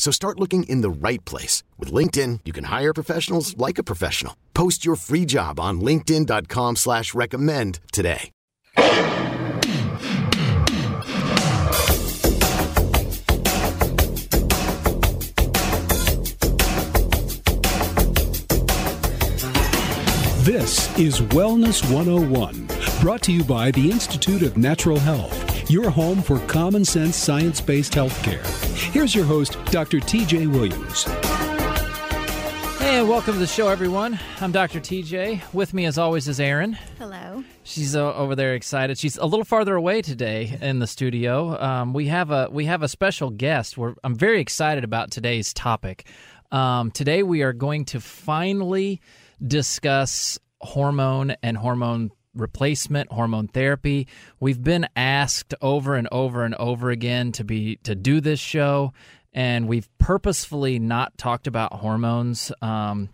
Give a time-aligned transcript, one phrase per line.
[0.00, 1.62] So start looking in the right place.
[1.78, 4.34] With LinkedIn, you can hire professionals like a professional.
[4.54, 8.30] Post your free job on linkedin.com slash recommend today.
[20.42, 22.68] This is Wellness 101,
[23.02, 27.60] brought to you by the Institute of Natural Health, your home for common sense science
[27.60, 28.44] based healthcare.
[28.92, 29.98] Here's your host, Dr.
[29.98, 31.04] TJ Williams.
[32.80, 34.18] Hey, and welcome to the show, everyone.
[34.40, 34.80] I'm Dr.
[34.80, 35.52] TJ.
[35.54, 36.72] With me, as always, is Erin.
[36.98, 37.44] Hello.
[37.62, 38.98] She's uh, over there excited.
[38.98, 41.60] She's a little farther away today in the studio.
[41.62, 43.78] Um, we have a we have a special guest.
[43.78, 46.08] We're, I'm very excited about today's topic.
[46.50, 49.00] Um, today, we are going to finally
[49.46, 52.10] discuss hormone and hormone
[52.40, 54.08] replacement, hormone therapy.
[54.40, 58.92] We've been asked over and over and over again to be to do this show,
[59.32, 62.50] and we've purposefully not talked about hormones.
[62.62, 63.10] Um,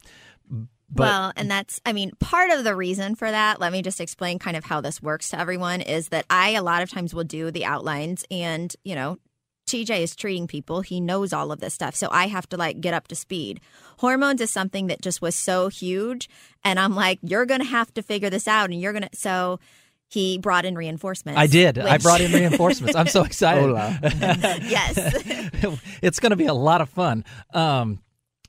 [0.89, 4.01] but well, and that's, I mean, part of the reason for that, let me just
[4.01, 7.13] explain kind of how this works to everyone is that I, a lot of times,
[7.13, 9.19] will do the outlines and, you know,
[9.67, 10.81] TJ is treating people.
[10.81, 11.95] He knows all of this stuff.
[11.95, 13.61] So I have to like get up to speed.
[13.99, 16.29] Hormones is something that just was so huge.
[16.65, 18.71] And I'm like, you're going to have to figure this out.
[18.71, 19.59] And you're going to, so
[20.09, 21.39] he brought in reinforcements.
[21.39, 21.77] I did.
[21.79, 22.95] which- I brought in reinforcements.
[22.95, 23.71] I'm so excited.
[24.69, 24.97] yes.
[26.03, 27.25] it's going to be a lot of fun.
[27.53, 28.01] Um,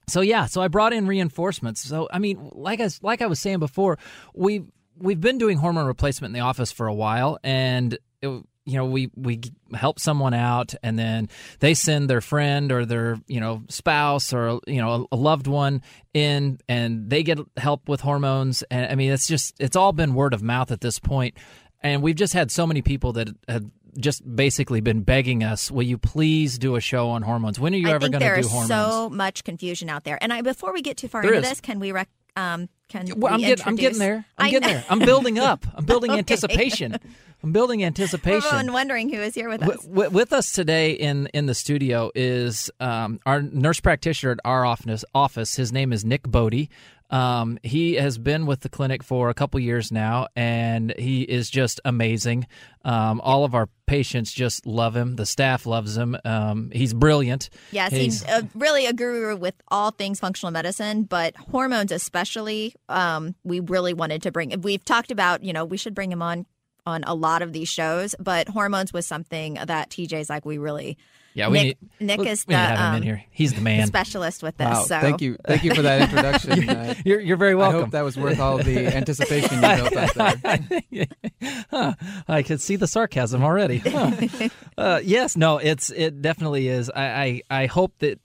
[0.08, 1.82] so yeah, so I brought in reinforcements.
[1.82, 3.98] So I mean, like I like I was saying before,
[4.34, 4.64] we
[4.98, 8.30] we've been doing hormone replacement in the office for a while, and it,
[8.68, 9.40] you know we we
[9.74, 11.30] help someone out, and then
[11.60, 15.82] they send their friend or their you know spouse or you know a, loved one
[16.14, 18.64] in, and they get help with hormones.
[18.70, 21.38] And I mean, it's just it's all been word of mouth at this point,
[21.82, 23.64] and we've just had so many people that have
[23.98, 27.62] just basically been begging us, "Will you please do a show on hormones?
[27.62, 30.18] When are you I ever going to do is hormones?" so much confusion out there.
[30.22, 31.50] And I, before we get too far There into is.
[31.52, 34.26] this, can we rec- um, can Well, I'm getting, I'm getting there.
[34.38, 34.86] I'm getting there.
[34.90, 35.66] I'm building up.
[35.76, 36.20] I'm building Okay.
[36.20, 36.98] anticipation.
[37.44, 38.42] I'm building anticipation.
[38.48, 39.84] Everyone wondering who is here with us.
[39.86, 44.66] W- with us today in in the studio is um, our nurse practitioner at our
[44.66, 45.06] office.
[45.14, 45.56] Office.
[45.56, 46.70] His name is Nick Bodie.
[47.10, 51.50] Um, he has been with the clinic for a couple years now, and he is
[51.50, 52.48] just amazing.
[52.84, 55.16] Um, all of our patients just love him.
[55.16, 56.18] The staff loves him.
[56.26, 57.50] Um, he's brilliant.
[57.72, 62.76] Yes, He's- he's a, really a guru with all things functional medicine, but hormones especially.
[62.90, 64.60] Um, we really wanted to bring.
[64.62, 66.46] We've talked about, you know, we should bring him on
[66.86, 70.98] on a lot of these shows, but hormones was something that TJ's like we really.
[71.38, 71.66] Yeah, we Nick,
[72.00, 73.24] need Nick we is need the to have him in um, here.
[73.30, 73.86] He's the man.
[73.86, 74.66] specialist with this.
[74.66, 76.68] Wow, so thank you, thank you for that introduction.
[76.68, 77.78] Uh, You're you're very welcome.
[77.78, 81.08] I hope that was worth all the anticipation you built up there.
[81.70, 81.94] Huh,
[82.28, 83.78] I can see the sarcasm already.
[83.78, 84.12] Huh.
[84.78, 86.90] Uh, yes, no, it's it definitely is.
[86.90, 88.20] I, I I hope that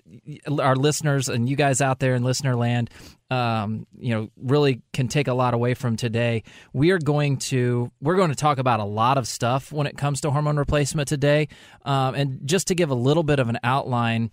[0.58, 2.88] our listeners and you guys out there in listener land,
[3.32, 6.42] um, you know, really can take a lot away from today.
[6.74, 9.96] We are going to we're going to talk about a lot of stuff when it
[9.96, 11.48] comes to hormone replacement today,
[11.86, 14.30] um, and just to give a little bit of an outline,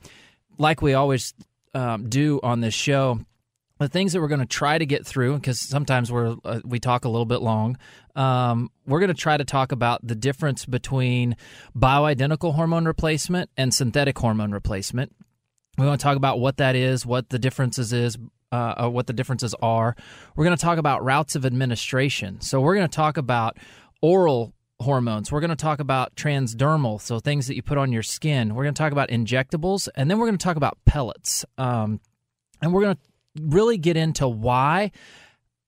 [0.58, 1.34] like we always
[1.74, 3.20] um, do on this show
[3.78, 6.80] the things that we're going to try to get through because sometimes we're uh, we
[6.80, 7.78] talk a little bit long
[8.18, 11.38] um, we're going to try to talk about the difference between
[11.78, 15.16] bioidentical hormone replacement and synthetic hormone replacement
[15.78, 18.18] we want to talk about what that is what the differences is
[18.52, 19.96] uh, uh, what the differences are
[20.36, 23.58] we're going to talk about routes of administration so we're going to talk about
[24.02, 28.04] oral hormones we're going to talk about transdermal so things that you put on your
[28.04, 31.46] skin we're going to talk about injectables and then we're going to talk about pellets
[31.58, 32.00] um,
[32.62, 33.02] and we're going to
[33.42, 34.92] really get into why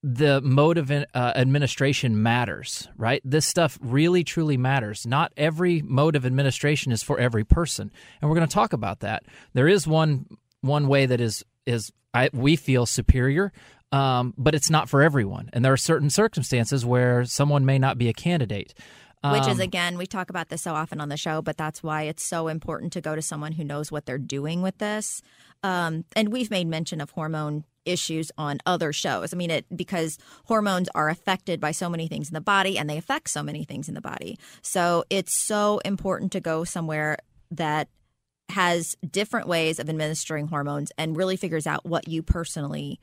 [0.02, 3.22] the mode of uh, administration matters, right?
[3.24, 5.06] This stuff really truly matters.
[5.06, 9.00] Not every mode of administration is for every person, and we're going to talk about
[9.00, 9.24] that.
[9.52, 10.26] There is one
[10.60, 13.52] one way that is is I, we feel superior.
[13.90, 17.98] Um, but it's not for everyone, and there are certain circumstances where someone may not
[17.98, 18.72] be a candidate.
[19.22, 21.82] Which is Um, again, we talk about this so often on the show, but that's
[21.82, 25.20] why it's so important to go to someone who knows what they're doing with this.
[25.62, 29.34] Um, and we've made mention of hormone issues on other shows.
[29.34, 32.88] I mean, it because hormones are affected by so many things in the body, and
[32.88, 34.38] they affect so many things in the body.
[34.62, 37.18] So it's so important to go somewhere
[37.50, 37.88] that
[38.52, 43.00] has different ways of administering hormones and really figures out what you personally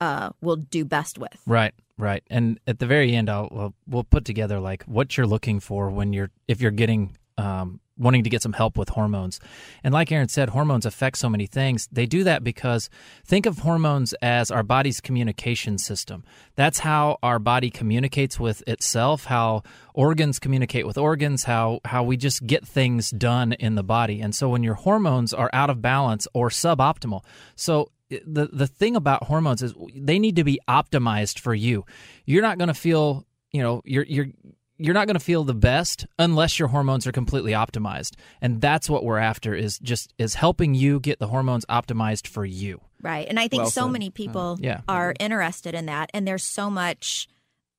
[0.00, 1.38] uh, will do best with.
[1.46, 2.22] Right, right.
[2.30, 5.90] And at the very end, I'll we'll, we'll put together like what you're looking for
[5.90, 9.40] when you're if you're getting um, wanting to get some help with hormones.
[9.82, 11.88] And like Erin said, hormones affect so many things.
[11.90, 12.90] They do that because
[13.24, 16.24] think of hormones as our body's communication system.
[16.56, 19.62] That's how our body communicates with itself, how
[19.94, 24.20] organs communicate with organs, how how we just get things done in the body.
[24.20, 27.24] And so when your hormones are out of balance or suboptimal,
[27.54, 31.84] so the the thing about hormones is they need to be optimized for you.
[32.24, 34.28] You're not going to feel, you know, you're you're
[34.78, 38.12] you're not going to feel the best unless your hormones are completely optimized.
[38.42, 42.44] And that's what we're after is just is helping you get the hormones optimized for
[42.44, 42.80] you.
[43.02, 43.26] Right.
[43.28, 43.92] And I think Well so said.
[43.92, 44.80] many people Yeah.
[44.88, 46.10] are interested in that.
[46.12, 47.28] And there's so much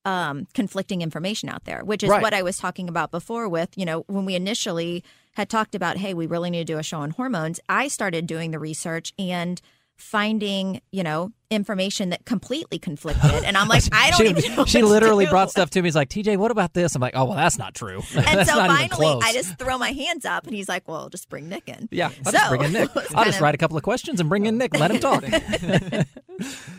[0.05, 2.21] um, conflicting information out there, which is Right.
[2.21, 5.03] what I was talking about before with, you know, when we initially
[5.33, 8.25] had talked about, hey, we really need to do a show on hormones, I started
[8.25, 9.61] doing the research and
[9.97, 13.43] finding, you know, information that completely conflicted.
[13.43, 14.65] And I'm like, I don't she, even know.
[14.65, 15.87] she literally brought stuff to me.
[15.87, 16.95] He's like, TJ, what about this?
[16.95, 18.01] I'm like, oh, well, that's not true.
[18.15, 19.19] And so finally.
[19.23, 22.11] I just throw my hands up, and he's like, "Well, just bring Nick in." Yeah,
[22.25, 22.89] I'll So, just bring in Nick.
[23.15, 24.77] I'll just of- write a couple of questions and bring in Nick.
[24.77, 25.23] Let him talk.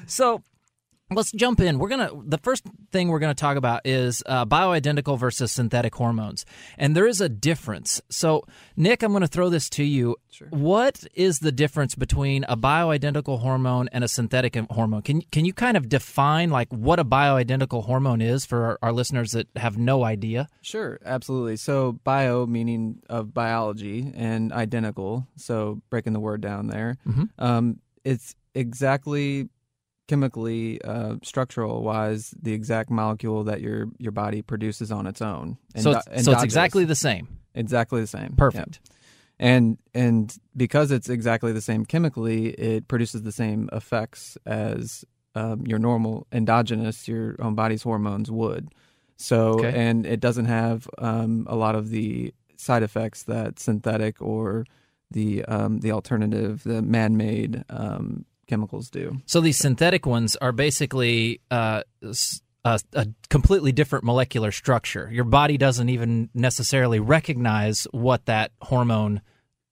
[0.06, 0.42] so
[1.10, 1.78] let's jump in.
[1.78, 6.44] We're gonna the first thing we're gonna talk about is uh, bioidentical versus synthetic hormones,
[6.76, 8.00] and there is a difference.
[8.10, 8.44] So
[8.76, 10.16] Nick, I'm going to throw this to you.
[10.50, 15.02] What is the difference between a bioidentical hormone and a synthetic hormone?
[15.02, 18.92] Can can you kind of define like what a bioidentical hormone is for our, our
[18.92, 20.48] listeners that have no idea?
[20.62, 21.56] Sure, absolutely.
[21.56, 25.26] So bio meaning of biology and identical.
[25.36, 27.28] So breaking the word down there, Mhm.
[27.38, 29.48] um, it's exactly
[30.08, 35.56] chemically, uh, structural wise, the exact molecule that your your body produces on its own.
[35.76, 37.28] So Endo- it's, so it's exactly the same.
[37.54, 38.34] exactly the same.
[38.36, 38.80] Perfect.
[38.82, 38.96] Yep.
[39.40, 45.04] And and because it's exactly the same chemically, it produces the same effects as
[45.36, 48.68] um, your normal endogenous, your own body's hormones would.
[49.16, 49.72] So Okay.
[49.72, 54.64] and it doesn't have um, a lot of the side effects that synthetic or
[55.10, 59.20] the um, the alternative, the man-made um, chemicals do.
[59.26, 65.08] So these synthetic ones are basically uh, s- a, a completely different molecular structure.
[65.12, 69.20] Your body doesn't even necessarily recognize what that hormone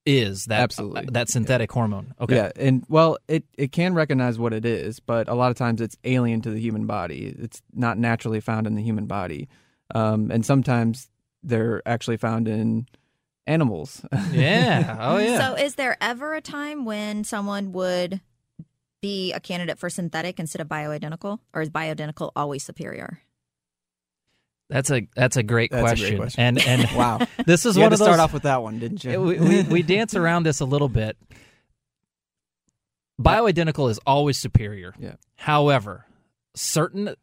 [0.05, 0.45] is.
[0.45, 1.09] That Absolutely.
[1.09, 2.15] uh, that synthetic hormone.
[2.21, 2.37] Okay.
[2.37, 5.81] Yeah, and well, it it can recognize what it is, but a lot of times
[5.81, 7.35] it's alien to the human body.
[7.39, 9.49] It's not naturally found in the human body,
[9.95, 11.09] um, and sometimes
[11.43, 12.87] they're actually found in
[13.49, 14.05] animals.
[14.33, 14.97] Yeah.
[15.01, 15.39] Oh yeah.
[15.39, 18.21] So, is there ever a time when someone would
[19.07, 23.21] be a candidate for synthetic instead of bioidentical, or is bioidentical always superior?
[24.69, 26.19] that's a that's a great That's a great question.
[26.19, 26.41] question.
[26.41, 28.15] And and wow, this is you one had of to those.
[28.15, 29.21] start off with that one, didn't you?
[29.21, 31.17] we, we, we dance around this a little bit.
[33.21, 34.93] Bioidentical is always superior.
[34.99, 35.15] Yeah.
[35.37, 36.05] However,
[36.55, 37.15] certain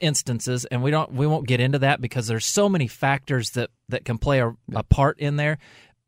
[0.00, 3.70] instances, and we don't, we won't get into that because there's so many factors that
[3.90, 5.58] that can play a, a part in there.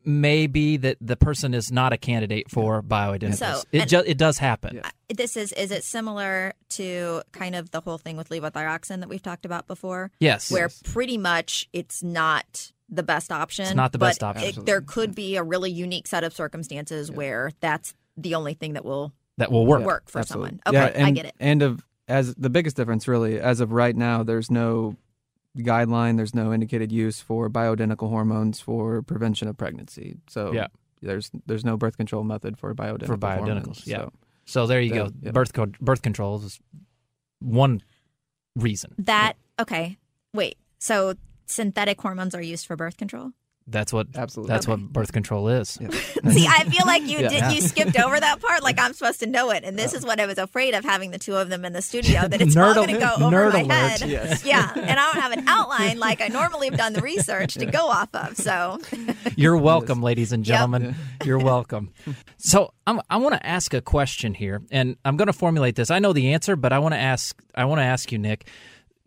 [0.03, 3.35] Maybe that the person is not a candidate for bioidenticals.
[3.37, 4.75] So, it ju- it does happen.
[4.77, 4.89] Yeah.
[5.15, 9.21] This is is it similar to kind of the whole thing with levothyroxine that we've
[9.21, 10.51] talked about before, Yes.
[10.51, 13.65] where pretty much it's not the best option.
[13.65, 14.47] It's not the but best option.
[14.49, 18.73] it- there could be a really unique set of circumstances where that's the only thing
[18.73, 19.83] that will that will work.
[19.83, 20.49] work for Absolutely.
[20.49, 20.61] someone.
[20.67, 21.35] Okay, yeah, and, I get it.
[21.39, 24.97] And of as the biggest difference, really, as of right now, there's no
[25.57, 26.17] guideline.
[26.17, 30.17] There's no indicated use for bioidentical hormones for prevention of pregnancy.
[30.29, 30.67] So Yeah.
[31.01, 33.97] there's there's no birth control method for bioidentical For bioidenticals, hormones, yeah.
[33.97, 34.11] So.
[34.45, 35.09] So there you Yeah, go.
[35.21, 35.31] yeah.
[35.31, 36.59] Birth co- birth control is
[37.39, 37.81] one
[38.55, 38.95] reason.
[38.97, 39.97] That okay.
[40.33, 40.57] Wait.
[40.79, 41.15] So
[41.45, 43.31] synthetic hormones are used for birth control?
[43.67, 44.51] That's what Absolutely.
[44.53, 45.77] that's what birth control is.
[45.79, 45.89] Yeah.
[46.31, 47.29] See, I feel like you Yeah.
[47.29, 48.63] did you skipped over that part.
[48.63, 51.11] Like I'm supposed to know it, and this is what I was afraid of having
[51.11, 52.27] the two of them in the studio.
[52.27, 53.69] That it's all going to go over nerd my alert.
[53.99, 54.09] head.
[54.09, 54.43] Yes.
[54.51, 57.65] Yeah, and I don't have an outline like I normally have done the research to
[57.65, 58.35] go off of.
[58.35, 58.79] So
[59.35, 60.53] You're welcome, ladies and Yep.
[60.55, 60.95] gentlemen.
[61.23, 61.91] You're welcome.
[62.37, 65.91] So I'm, I want to ask a question here, and I'm going to formulate this.
[65.91, 67.39] I know the answer, but I want to ask.
[67.55, 68.47] I want to ask you, Nick.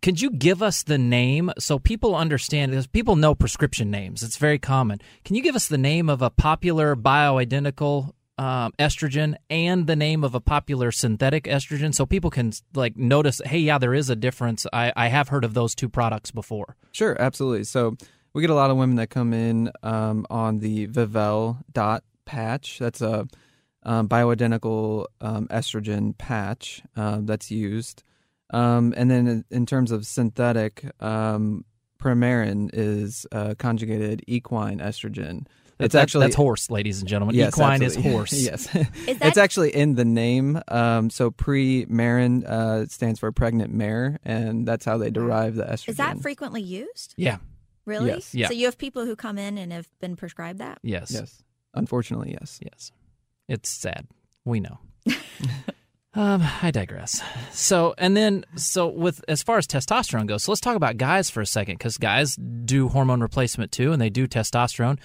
[0.05, 2.73] Could you give us the name so people understand?
[2.73, 5.01] Because people know prescription names; it's very common.
[5.25, 10.23] Can you give us the name of a popular bioidentical um, estrogen and the name
[10.23, 14.17] of a popular synthetic estrogen so people can like notice hey yeah there is a
[14.17, 17.65] difference i, I have heard of those two products before Sure, absolutely.
[17.65, 17.97] So
[18.35, 22.79] we get a lot of women that come in um, on the Vivel dot patch.
[22.79, 23.27] That's a
[23.85, 28.03] um, bioidentical um, estrogen patch uh, that's used.
[28.55, 31.65] Um, and then in, in terms of synthetic, um,
[32.01, 35.47] Premarin is uh, conjugated equine estrogen.
[35.81, 38.11] It's That- actually that's horse ladies and gentlemen Yes, equine absolutely.
[38.11, 38.77] is horse yes,
[39.09, 40.61] Is it's actually in the name.
[40.69, 45.89] Um, so pre-marin uh, stands for pregnant mare, and that's how they derive the estrogen.
[45.89, 47.15] Is that frequently used?
[47.17, 47.39] yeah
[47.87, 48.11] Really?
[48.11, 48.35] Yes.
[48.35, 48.49] Yeah.
[48.49, 50.79] So you have people who come in and have been prescribed that?
[50.83, 51.43] yes Yes,
[51.75, 52.61] unfortunately, yes.
[52.63, 52.93] Yes.
[53.49, 54.07] It's sad.
[54.45, 54.79] We know.
[56.15, 57.23] um, I digress.
[57.51, 61.31] So, and then, so with as far as testosterone goes, so let's talk about guys
[61.31, 64.99] for a second because guys do hormone replacement too, and they do testosterone.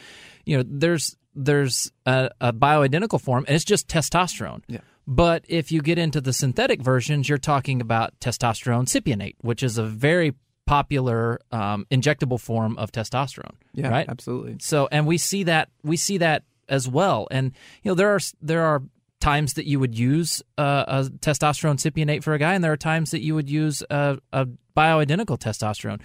[0.45, 4.61] You know, there's there's a, a bioidentical form, and it's just testosterone.
[4.67, 4.81] Yeah.
[5.07, 9.79] But if you get into the synthetic versions, you're talking about testosterone cypionate, which is
[9.79, 10.35] a very
[10.67, 13.55] popular um, injectable form of testosterone.
[13.73, 14.07] Yeah, right.
[14.07, 14.57] absolutely.
[14.59, 17.27] So, and we see that we see that as well.
[17.31, 18.83] And you know, there are there are
[19.21, 22.77] times that you would use uh, a testosterone cypionate for a guy, and there are
[22.77, 25.99] times that you would use a, a bioidentical testosterone.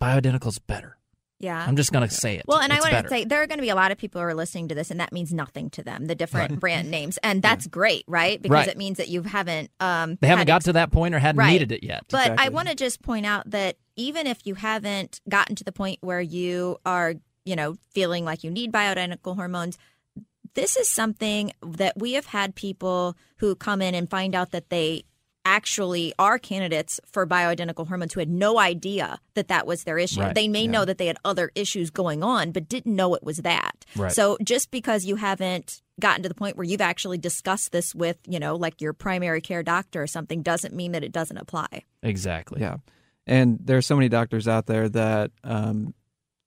[0.00, 0.96] Bioidentical is better.
[1.38, 1.64] Yeah.
[1.66, 2.44] I'm just going to say it.
[2.46, 4.20] Well, and I want to say there are going to be a lot of people
[4.20, 6.06] who are listening to this, and that means nothing to them.
[6.06, 8.40] The different brand names, and that's great, right?
[8.40, 8.68] Because Right.
[8.68, 9.70] it means that you haven't.
[9.80, 11.50] Um, they haven't had got to that point or hadn't Right.
[11.50, 12.04] needed it yet.
[12.10, 15.72] But I want to just point out that even if you haven't gotten to the
[15.72, 19.78] point where you are, you know, feeling like you need bioidentical hormones,
[20.54, 24.70] this is something that we have had people who come in and find out that
[24.70, 25.04] they
[25.44, 30.20] actually are candidates for bioidentical hormones who had no idea that that was their issue.
[30.20, 30.34] Right.
[30.34, 33.38] They may know that they had other issues going on, but didn't know it was
[33.38, 33.84] that.
[33.96, 34.12] Right.
[34.12, 38.18] So just because you haven't gotten to the point where you've actually discussed this with,
[38.26, 41.84] you know, like your primary care doctor or something doesn't mean that it doesn't apply.
[42.02, 42.60] exactly.
[42.60, 42.76] Yeah,
[43.26, 45.94] and there are so many doctors out there that um,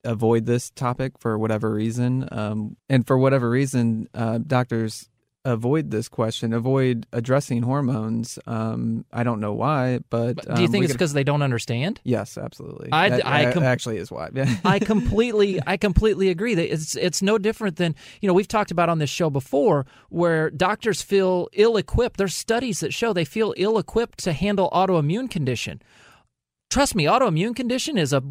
[0.06, 5.10] avoid this topic for whatever reason, um, and for whatever reason, uh, doctors
[5.48, 8.40] avoid this question, avoid addressing hormones.
[8.48, 11.44] Um, I don't know why, but, But do you um, think it's because they don't
[11.44, 12.02] understand?
[12.04, 12.90] Yes, absolutely.
[12.92, 14.30] I- That- I that com- actually is why.
[14.66, 16.56] I completely, I completely agree.
[16.56, 19.86] That it's it's no different than you know we've talked about on this show before,
[20.10, 22.18] where doctors feel ill-equipped.
[22.18, 25.80] There's studies that show they feel ill-equipped to handle autoimmune condition.
[26.72, 28.24] Trust me, autoimmune condition is a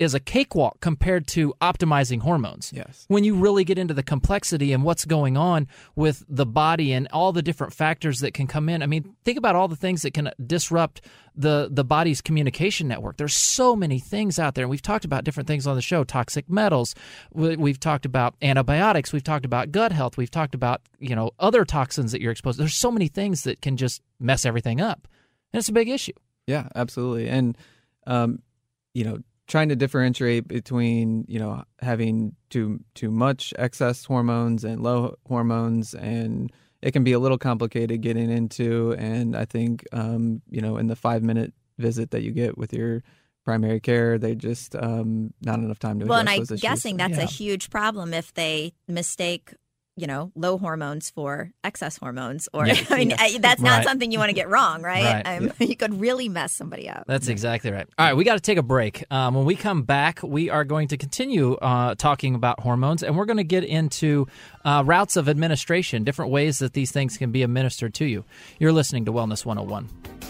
[0.00, 2.72] is a cakewalk compared to optimizing hormones.
[2.74, 3.04] Yes.
[3.08, 7.06] When you really get into the complexity and what's going on with the body and
[7.12, 8.82] all the different factors that can come in.
[8.82, 11.02] I mean, think about all the things that can disrupt
[11.36, 13.18] the the body's communication network.
[13.18, 14.64] There's so many things out there.
[14.64, 16.94] And we've talked about different things on the show, toxic metals.
[17.32, 21.30] We- We've talked about antibiotics, we've talked about gut health, we've talked about, you know,
[21.38, 22.62] other toxins that you're exposed to.
[22.62, 25.06] There's so many things that can just mess everything up.
[25.52, 26.14] And it's a big issue.
[26.46, 27.28] Yeah, absolutely.
[27.28, 27.56] And
[28.06, 28.40] um,
[28.94, 29.18] you know,
[29.50, 35.92] trying to differentiate between, you know, having too too much excess hormones and low hormones
[35.94, 40.78] and it can be a little complicated getting into and I think um, you know,
[40.78, 43.02] in the 5-minute visit that you get with your
[43.44, 47.24] primary care, they just um not enough time to Well, and I'm guessing that's Yeah.
[47.24, 49.54] a huge problem if they mistake,
[50.00, 52.48] you know, low hormones for excess hormones.
[52.54, 52.74] Or Yeah.
[52.90, 53.84] I mean, I- that's not Right.
[53.86, 55.24] something you want to get wrong, right?
[55.24, 55.36] Right.
[55.38, 57.04] Um, You could really mess somebody up.
[57.06, 57.86] That's exactly right.
[57.98, 59.04] All right, we got to take a break.
[59.10, 63.16] Um, when we come back, we are going to continue uh, talking about hormones, and
[63.16, 64.26] we're going to get into
[64.64, 68.24] uh, routes of administration, different ways that these things can be administered to you.
[68.58, 70.29] You're listening to Wellness 101.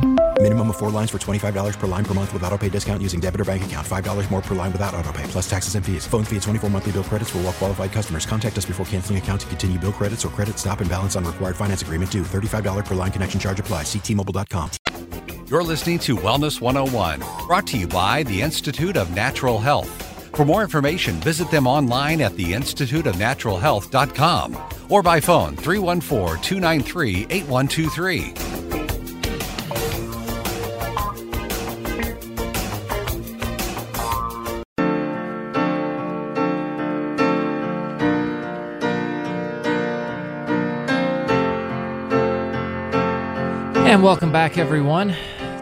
[0.41, 3.19] Minimum of four lines for $25 per line per month with auto pay discount using
[3.19, 3.85] debit or bank account.
[3.85, 6.07] $5 more per line without auto pay, plus taxes and fees.
[6.07, 8.25] Phone fee at 24 monthly bill credits for all well qualified customers.
[8.25, 11.23] Contact us before canceling account to continue bill credits or credit stop and balance on
[11.25, 12.23] required finance agreement due.
[12.23, 13.83] $35 per line connection charge apply.
[13.83, 14.71] Ctmobile.com.
[15.45, 19.91] You're listening to Wellness 101, brought to you by the Institute of Natural Health.
[20.33, 24.57] For more information, visit them online at theinstituteofnaturalhealth.com
[24.89, 28.90] or by phone 314 293 8123.
[43.91, 45.13] And welcome back, everyone.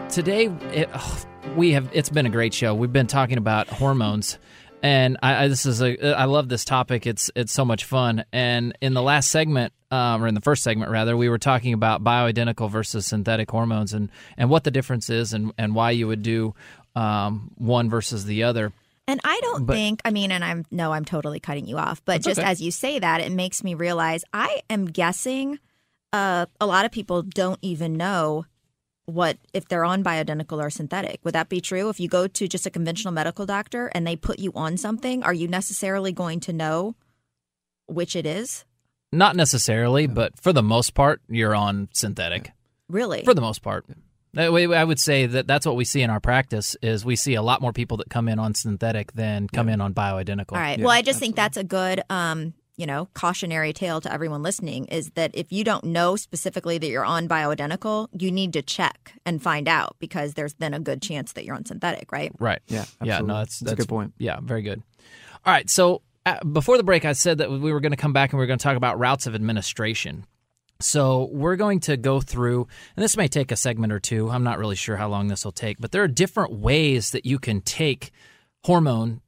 [0.08, 1.24] Today, it, oh,
[1.56, 2.76] we have it's been a great show.
[2.76, 4.38] We've been talking about hormones,
[4.84, 7.08] and I, I, this is a I love this topic.
[7.08, 8.24] It's it's so much fun.
[8.32, 11.72] And in the last segment, um, or in the first segment rather, we were talking
[11.72, 16.06] about bioidentical versus synthetic hormones, and and what the difference is, and and why you
[16.06, 16.54] would do
[16.94, 18.72] um, one versus the other.
[19.08, 22.00] And I don't but, think, I mean, and I'm no, I'm totally cutting you off,
[22.04, 22.48] but just okay.
[22.48, 25.58] as you say that, it makes me realize I am guessing
[26.12, 28.46] uh, a lot of people don't even know
[29.06, 31.20] what if they're on bioidentical or synthetic.
[31.24, 31.88] Would that be true?
[31.88, 35.22] If you go to just a conventional medical doctor and they put you on something,
[35.22, 36.94] are you necessarily going to know
[37.86, 38.64] which it is?
[39.12, 42.52] Not necessarily, but for the most part, you're on synthetic.
[42.88, 43.24] Really?
[43.24, 43.86] For the most part.
[44.36, 47.42] I would say that that's what we see in our practice is we see a
[47.42, 49.74] lot more people that come in on synthetic than come yeah.
[49.74, 50.52] in on bioidentical.
[50.52, 50.78] All right.
[50.78, 51.26] Yeah, well, I just absolutely.
[51.26, 55.52] think that's a good um, you know, cautionary tale to everyone listening is that if
[55.52, 59.96] you don't know specifically that you're on bioidentical, you need to check and find out
[59.98, 62.32] because there's then a good chance that you're on synthetic, right?
[62.38, 62.60] Right.
[62.68, 62.86] Yeah.
[63.02, 63.08] Absolutely.
[63.08, 63.18] Yeah.
[63.20, 64.14] No, that's, that's, that's a good point.
[64.16, 64.40] Yeah.
[64.40, 64.82] Very good.
[65.44, 65.68] All right.
[65.68, 68.38] So uh, before the break, I said that we were going to come back and
[68.38, 70.24] we are going to talk about routes of administration.
[70.80, 72.66] So we're going to go through,
[72.96, 74.30] and this may take a segment or two.
[74.30, 77.26] I'm not really sure how long this will take, but there are different ways that
[77.26, 78.10] you can take
[78.64, 79.20] hormone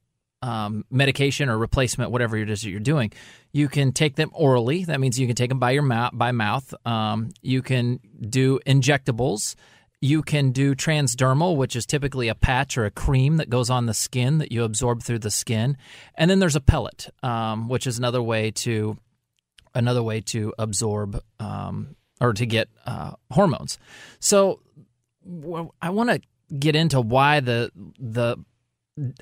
[0.43, 3.13] um, medication or replacement, whatever it is that you're doing.
[3.53, 4.83] You can take them orally.
[4.83, 6.11] That means you can take them by your mouth.
[6.13, 6.73] By mouth.
[6.85, 9.55] Um, you can do injectables.
[10.01, 13.85] You can do transdermal, which is typically a patch or a cream that goes on
[13.85, 15.77] the skin that you absorb through the skin.
[16.15, 18.97] And then there's a pellet, um, which is another way to
[19.73, 23.77] another way to absorb um, or to get uh, hormones.
[24.19, 24.59] So
[25.81, 26.21] I want to
[26.59, 28.35] get into why the the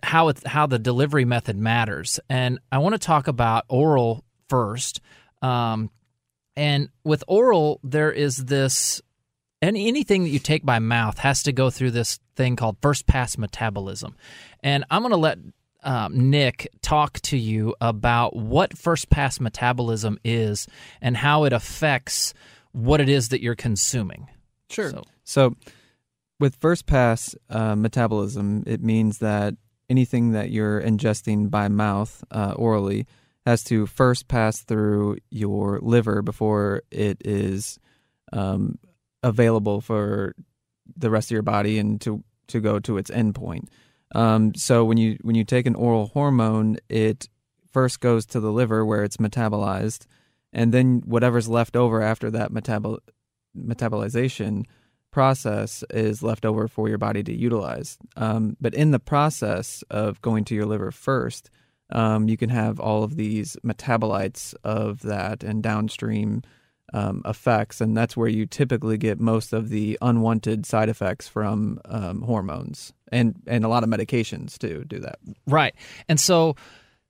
[0.03, 5.01] how it, how the delivery method matters, and I want to talk about oral first.
[5.41, 5.89] Um,
[6.55, 9.01] and with oral, there is this,
[9.61, 13.07] and anything that you take by mouth has to go through this thing called first
[13.07, 14.15] pass metabolism.
[14.61, 15.37] And I'm going to let
[15.83, 20.67] um, Nick talk to you about what first pass metabolism is
[21.01, 22.33] and how it affects
[22.71, 24.27] what it is that you're consuming.
[24.69, 24.89] Sure.
[24.89, 25.55] So, so
[26.41, 29.53] with first pass uh, metabolism, it means that
[29.89, 33.05] anything that you're ingesting by mouth uh, orally
[33.45, 37.77] has to first pass through your liver before it is
[38.33, 38.79] um,
[39.21, 40.35] available for
[40.97, 43.67] the rest of your body and to to go to its endpoint.
[44.13, 47.29] Um, so when you when you take an oral hormone, it
[47.71, 50.05] first goes to the liver where it's metabolized,
[50.51, 52.99] and then whatever's left over after that metabol-
[53.55, 54.65] metabolization
[55.11, 57.97] process is left over for your body to utilize.
[58.15, 61.49] Um, but in the process of going to your liver first,
[61.91, 66.41] um, you can have all of these metabolites of that and downstream
[66.93, 71.79] um, effects, and that's where you typically get most of the unwanted side effects from
[71.85, 75.19] um, hormones and and a lot of medications too do that.
[75.47, 75.73] Right,
[76.09, 76.55] and so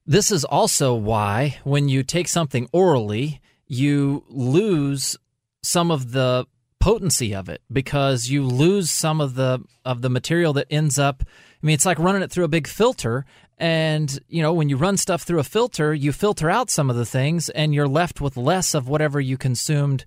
[0.06, 5.18] this is also why when you take something orally, you lose
[5.64, 6.46] some of the
[6.82, 11.24] potency of it because you lose some of the of the material that ends up
[11.24, 13.26] I mean it's like running it through a big filter
[13.58, 16.96] and you know when you run stuff through a filter you filter out some of
[16.96, 20.04] the things and you're left with less of whatever you consumed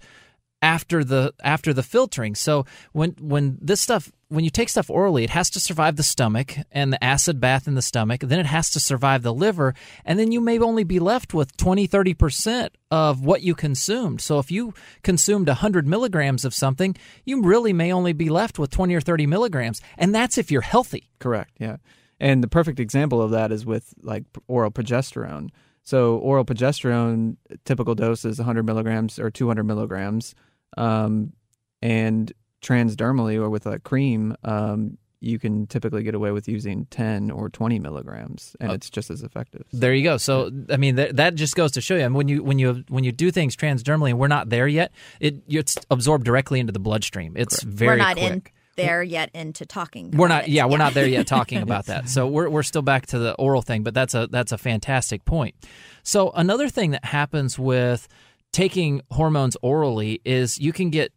[0.65, 5.23] after the after the filtering so when when this stuff when you take stuff orally,
[5.23, 8.21] it has to survive the stomach and the acid bath in the stomach.
[8.21, 9.75] Then it has to survive the liver.
[10.05, 14.21] And then you may only be left with 20, 30% of what you consumed.
[14.21, 18.71] So if you consumed 100 milligrams of something, you really may only be left with
[18.71, 19.81] 20 or 30 milligrams.
[19.97, 21.11] And that's if you're healthy.
[21.21, 21.53] Correct.
[21.61, 21.77] Yeah.
[22.19, 25.51] And the perfect example of that is with like oral progesterone.
[25.85, 30.35] So oral progesterone, typical dose is 100 milligrams or 200 milligrams.
[30.77, 31.33] Um,
[31.83, 32.33] and
[32.63, 37.49] transdermally or with a cream, um, you can typically get away with using 10 or
[37.49, 38.75] 20 milligrams, and Oh.
[38.75, 39.65] it's just as effective.
[39.73, 40.17] There you go.
[40.19, 42.03] So I mean that, that just goes to show you.
[42.05, 44.69] I mean, when you when you when you do things transdermally, and we're not there
[44.69, 47.35] yet, it it's absorbed directly into the bloodstream.
[47.37, 48.33] It's very We're not quick.
[48.33, 48.43] in
[48.77, 50.11] there yet into talking.
[50.11, 50.45] We're not.
[50.45, 50.51] it.
[50.51, 52.09] Yeah, we're not there yet talking about that.
[52.11, 55.25] So we're we're still back to the oral thing, but that's a that's a fantastic
[55.25, 55.55] point.
[56.03, 58.09] So another thing that happens with
[58.55, 61.13] taking hormones orally is you can get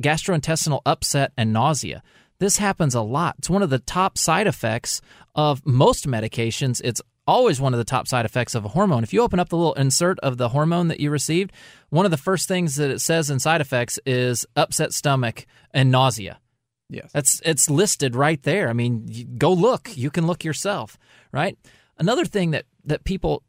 [0.00, 2.02] gastrointestinal upset and nausea.
[2.40, 3.36] This happens a lot.
[3.38, 5.00] It's one of the top side effects
[5.34, 6.80] of most medications.
[6.82, 9.04] It's always one of the top side effects of a hormone.
[9.04, 11.52] If you open up the little insert of the hormone that you received,
[11.90, 15.92] one of the first things that it says in side effects is upset stomach and
[15.92, 16.40] nausea.
[16.88, 17.12] Yes.
[17.12, 18.68] That's it's listed right there.
[18.68, 19.96] I mean, go look.
[19.96, 20.98] You can look yourself,
[21.30, 21.56] right?
[21.98, 23.44] Another thing that that people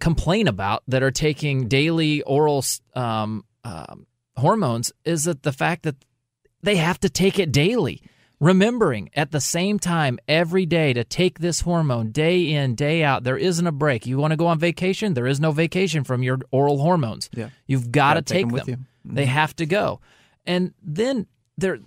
[0.00, 5.96] complain about that are taking daily oral um, um, hormones is that the fact that
[6.62, 8.02] they have to take it daily.
[8.40, 13.22] Remembering at the same time every day to take this hormone day in, day out.
[13.22, 14.06] There isn't a break.
[14.06, 15.14] You want to go on vacation?
[15.14, 17.30] There is no vacation from your oral hormones.
[17.32, 17.50] Yeah.
[17.66, 18.54] You've got to take take 'em them.
[18.54, 18.76] with you.
[19.04, 20.00] They have to go.
[20.44, 21.26] And then
[21.56, 21.78] there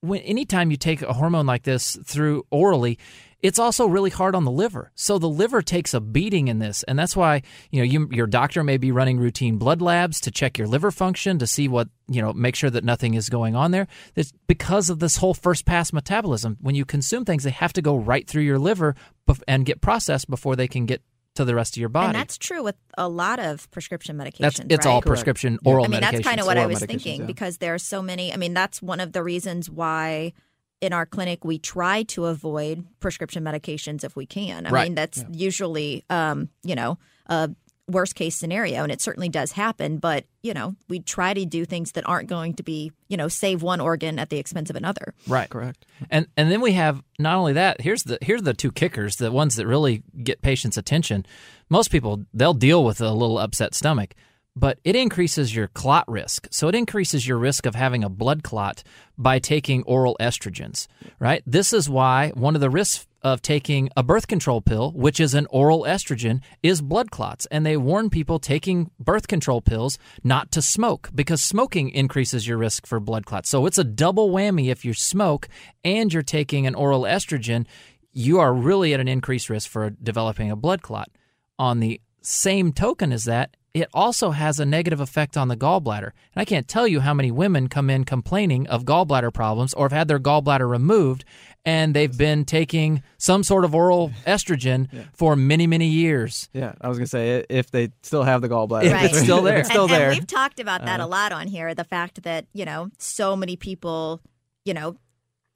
[0.00, 2.98] when anytime you take a hormone like this through orally,
[3.42, 4.92] it's also really hard on the liver.
[4.94, 8.26] So the liver takes a beating in this, and that's why you know you, your
[8.26, 11.88] doctor may be running routine blood labs to check your liver function to see what
[12.08, 13.86] you know, make sure that nothing is going on there.
[14.14, 16.58] It's because of this whole first pass metabolism.
[16.60, 18.94] When you consume things, they have to go right through your liver
[19.28, 21.02] bef- and get processed before they can get
[21.34, 22.08] to the rest of your body.
[22.08, 24.38] And that's true with a lot of prescription medications.
[24.38, 24.92] That's it's right?
[24.92, 27.26] all prescription oral I mean, that's kind of what I was thinking yeah.
[27.26, 28.32] because there are so many.
[28.32, 30.34] I mean, that's one of the reasons why
[30.82, 34.66] in our clinic we try to avoid prescription medications if we can.
[34.66, 34.84] I Right.
[34.84, 37.50] mean, that's usually, um, you know, a
[37.88, 39.98] worst case scenario, and it certainly does happen.
[39.98, 43.28] But you know, we try to do things that aren't going to be, you know,
[43.28, 45.14] save one organ at the expense of another.
[45.28, 45.48] Right.
[45.48, 45.86] Correct.
[46.10, 49.30] And and then we have not only that, here's the here's the two kickers, the
[49.30, 51.24] ones that really get patients' attention.
[51.68, 54.14] Most people they'll deal with a little upset stomach,
[54.54, 56.46] but it increases your clot risk.
[56.50, 58.82] So it increases your risk of having a blood clot
[59.16, 60.86] by taking oral estrogens,
[61.18, 61.42] right?
[61.46, 65.32] This is why one of the risks of taking a birth control pill, which is
[65.32, 67.46] an oral estrogen, is blood clots.
[67.46, 72.58] And they warn people taking birth control pills not to smoke because smoking increases your
[72.58, 73.48] risk for blood clots.
[73.48, 75.48] So it's a double whammy if you smoke
[75.84, 77.66] and you're taking an oral estrogen,
[78.12, 81.10] you are really at an increased risk for developing a blood clot.
[81.58, 86.10] On the same token as that, it also has a negative effect on the gallbladder.
[86.34, 89.86] And I can't tell you how many women come in complaining of gallbladder problems or
[89.86, 91.24] have had their gallbladder removed
[91.64, 96.48] and they've been taking some sort of oral estrogen for many, many years.
[96.52, 99.58] Yeah, I was gonna say if they still have the gallbladder, If it's still there.
[99.58, 100.10] it's still and, there.
[100.10, 101.74] And we've talked about that Uh, a lot on here.
[101.74, 104.20] The fact that you know so many people,
[104.64, 104.96] you know,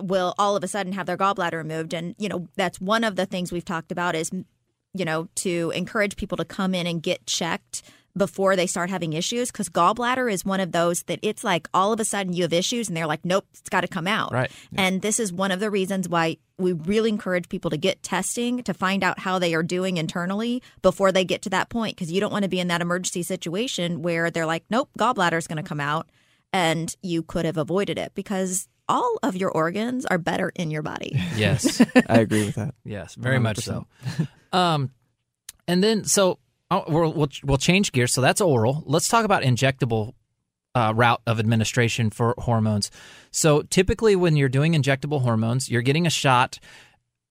[0.01, 3.17] will all of a sudden have their gallbladder removed, and you know that's one of
[3.17, 4.31] the things we've talked about is,
[4.95, 7.83] you know, to encourage people to come in and get checked
[8.17, 11.93] before they start having issues because gallbladder is one of those that it's like all
[11.93, 14.33] of a sudden you have issues and they're like nope it's got to come out
[14.33, 14.51] Right.
[14.77, 18.63] and this is one of the reasons why we really encourage people to get testing
[18.63, 22.11] to find out how they are doing internally before they get to that point because
[22.11, 25.47] you don't want to be in that emergency situation where they're like, nope, gallbladder is
[25.47, 26.09] going to come out
[26.55, 30.81] and you could have avoided it because all of your organs are better in your
[30.81, 31.21] body.
[31.35, 31.83] Yes.
[32.09, 32.75] I agree with that.
[32.85, 33.85] Yes, very much so.
[34.53, 34.93] Um,
[35.69, 36.39] and then so
[36.71, 38.13] oh, we'll, we'll we'll change gears.
[38.13, 38.83] So that's oral.
[38.87, 40.15] Let's talk about injectable
[40.75, 42.91] uh, route of administration for hormones.
[43.31, 46.59] So typically, when you're doing injectable hormones, you're getting a shot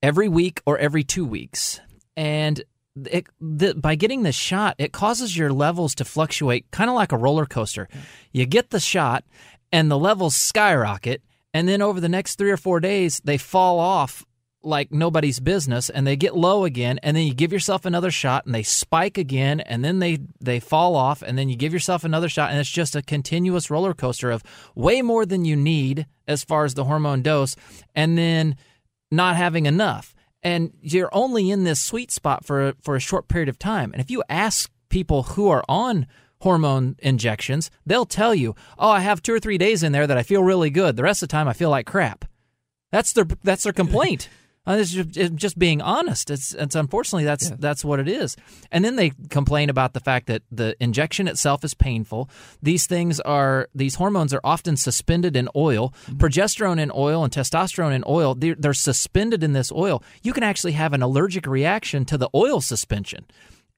[0.02, 1.80] every week or every two weeks,
[2.17, 2.63] and
[3.06, 7.12] it, the, by getting the shot, it causes your levels to fluctuate, kind of like
[7.12, 7.88] a roller coaster.
[8.32, 9.26] You get the shot,
[9.71, 11.21] and the levels skyrocket,
[11.54, 14.24] and then over the next three or four days, they fall off
[14.65, 18.45] like nobody's business and they get low again and then you give yourself another shot
[18.45, 22.04] and they spike again and then they they fall off and then you give yourself
[22.04, 26.08] another shot and it's just a continuous roller coaster of way more than you need
[26.28, 27.56] as far as the hormone dose
[27.93, 28.56] and then
[29.12, 30.13] not having enough.
[30.41, 33.91] And you're only in this sweet spot for for a short period of time.
[33.93, 36.08] And if you ask people who are on
[36.41, 40.17] hormone injections they'll tell you oh I have 2 or 3 days in there that
[40.17, 40.95] I feel really good.
[40.95, 42.25] The rest of the time I feel like crap.
[42.91, 44.30] That's their that's their complaint.
[44.67, 46.32] Uh, it's just, it's just being honest.
[46.32, 48.36] It's, it's unfortunately that's that's what it is.
[48.71, 52.30] And then they complain about the fact that the injection itself is painful.
[52.62, 55.93] These things are these hormones are often suspended in oil.
[56.10, 58.36] Progesterone in oil and testosterone in oil.
[58.36, 60.04] They're, they're suspended in this oil.
[60.23, 63.25] You can actually have an allergic reaction to the oil suspension,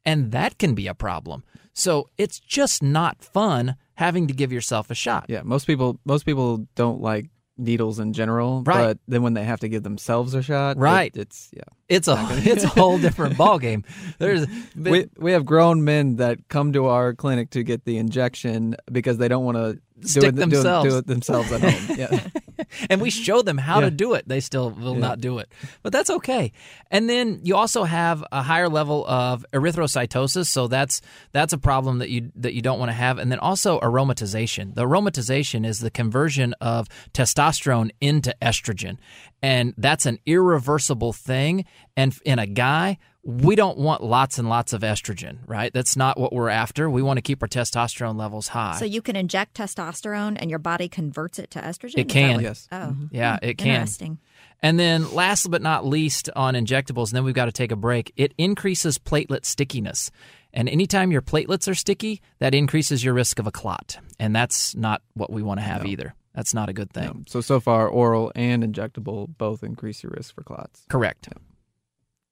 [0.06, 1.44] and that can be a problem.
[1.74, 5.26] So it's just not fun having to give yourself a shot.
[5.28, 8.64] Yeah, most people most people don't like needles in general.
[8.64, 8.78] Right.
[8.88, 11.16] But then when they have to give themselves a shot, it- Right.
[11.16, 11.64] it's yeah.
[11.90, 13.84] It's a it's a whole different ball game.
[14.20, 18.76] There's we we have grown men that come to our clinic to get the injection
[18.92, 20.90] because they don't want to Stick it, do it- themselves.
[20.90, 21.98] Do, it themselves at home.
[21.98, 22.28] Yeah.
[22.90, 24.28] and we show them how to do it.
[24.28, 25.00] They still will Yeah.
[25.00, 25.52] not do it,
[25.84, 26.52] but that's okay.
[26.92, 32.00] And then you also have a higher level of erythrocytosis, so that's that's a problem
[32.00, 33.18] that you that you don't want to have.
[33.18, 34.76] And then also aromatization.
[34.76, 38.98] The aromatization is the conversion of testosterone into estrogen,
[39.42, 41.66] and that's an irreversible thing.
[41.96, 45.74] And in a guy, we don't want lots and lots of estrogen, right?
[45.74, 46.90] That's not what we're after.
[46.90, 48.78] We want to keep our testosterone levels high.
[48.80, 51.98] So you can inject testosterone and your body converts it to estrogen?
[51.98, 52.34] It Is that can.
[52.36, 52.68] what- Yes.
[52.72, 52.76] Oh.
[52.78, 53.06] Mm-hmm.
[53.12, 53.68] Yeah, it can.
[53.68, 54.20] Interesting.
[54.64, 57.76] And then, last but not least, on injectables, and then we've got to take a
[57.76, 58.14] break.
[58.16, 60.10] It increases platelet stickiness.
[60.54, 63.98] And anytime your platelets are sticky, that increases your risk of a clot.
[64.20, 66.16] And that's not what we want to have either.
[66.34, 67.04] That's not a good thing.
[67.04, 67.24] No.
[67.28, 70.86] So so far, oral and injectable both increase your risk for clots.
[70.88, 71.28] Correct.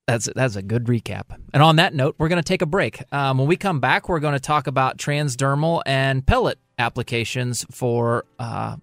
[0.07, 1.23] That's that's a good recap.
[1.53, 3.01] And on that note, we're going to take a break.
[3.11, 8.25] Um, when we come back, we're going to talk about transdermal and pellet applications for
[8.37, 8.75] uh,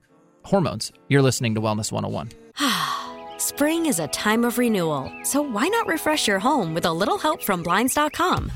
[0.45, 0.93] hormones.
[1.09, 2.31] You're listening to Wellness 101.
[3.39, 7.19] Spring is a time of renewal, so why not refresh your home with a little
[7.19, 8.51] help from Blinds.com?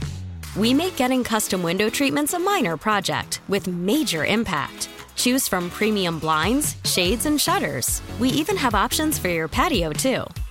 [0.56, 4.88] We make getting custom window treatments a minor project with major impact.
[5.14, 8.00] Choose from premium blinds, shades, and shutters.
[8.18, 10.24] We even have options for your patio, too.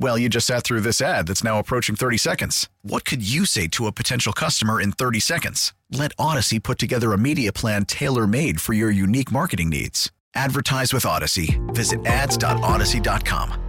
[0.00, 2.68] Well, you just sat through this ad that's now approaching 30 seconds.
[2.82, 5.74] What could you say to a potential customer in 30 seconds?
[5.90, 10.12] Let Audacy put together a media plan tailor made for your unique marketing needs.
[10.36, 11.58] Advertise with Audacy.
[11.74, 13.64] Visit ads.audacy.com.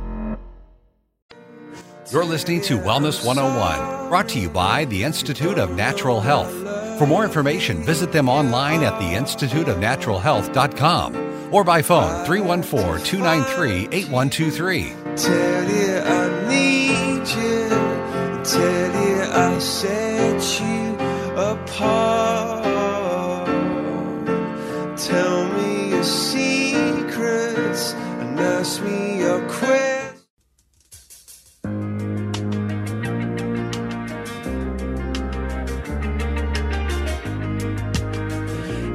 [2.12, 6.52] You're listening to Wellness 101, brought to you by the Institute of Natural Health.
[7.00, 16.19] For more information, visit them online at theinstituteofnaturalhealth.com or by phone 314 293 8123.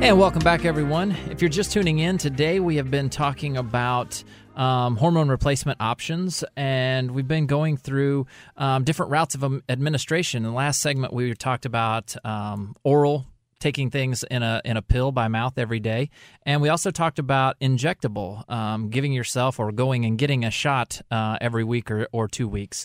[0.05, 1.13] And welcome back, everyone.
[1.31, 4.23] If you're just tuning in, today we have been talking about
[4.55, 8.27] um, hormone replacement options, and we've been going through
[8.59, 10.45] um, different routes of administration.
[10.45, 13.25] In the last segment, we talked about um, oral,
[13.61, 16.11] taking things in a in a pill by mouth every day,
[16.45, 21.01] and we also talked about injectable, um, giving yourself or going and getting a shot
[21.11, 22.85] uh, every week or, or two weeks.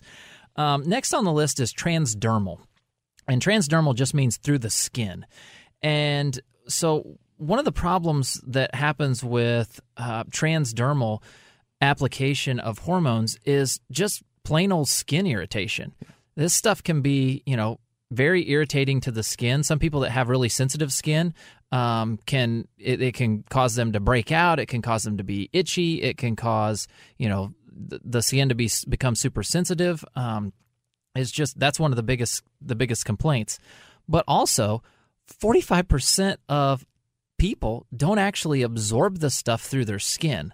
[0.56, 2.60] Um, next on the list is transdermal,
[3.28, 5.26] and transdermal just means through the skin,
[5.82, 11.22] and so one of the problems that happens with uh, transdermal
[11.82, 15.94] application of hormones is just plain old skin irritation.
[16.36, 17.80] This stuff can be, you know,
[18.12, 19.64] very irritating to the skin.
[19.64, 21.34] Some people that have really sensitive skin
[21.72, 24.60] um, can it, it can cause them to break out.
[24.60, 26.02] It can cause them to be itchy.
[26.02, 30.04] It can cause you know the, the skin to be become super sensitive.
[30.16, 30.54] Um,
[31.16, 33.60] it's just that's one of the biggest the biggest complaints.
[34.08, 34.82] But also,
[35.30, 36.86] forty five percent of
[37.38, 40.54] people don't actually absorb the stuff through their skin.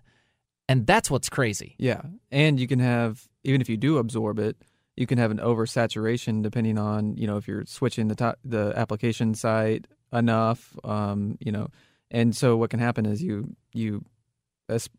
[0.68, 1.76] and that's what's crazy.
[1.78, 4.58] Yeah, and you can have even if you do absorb it,
[4.98, 9.34] you can have an oversaturation depending on you know if you're switching the the application
[9.36, 11.68] site enough, um, you know,
[12.12, 14.04] and so what can happen is you you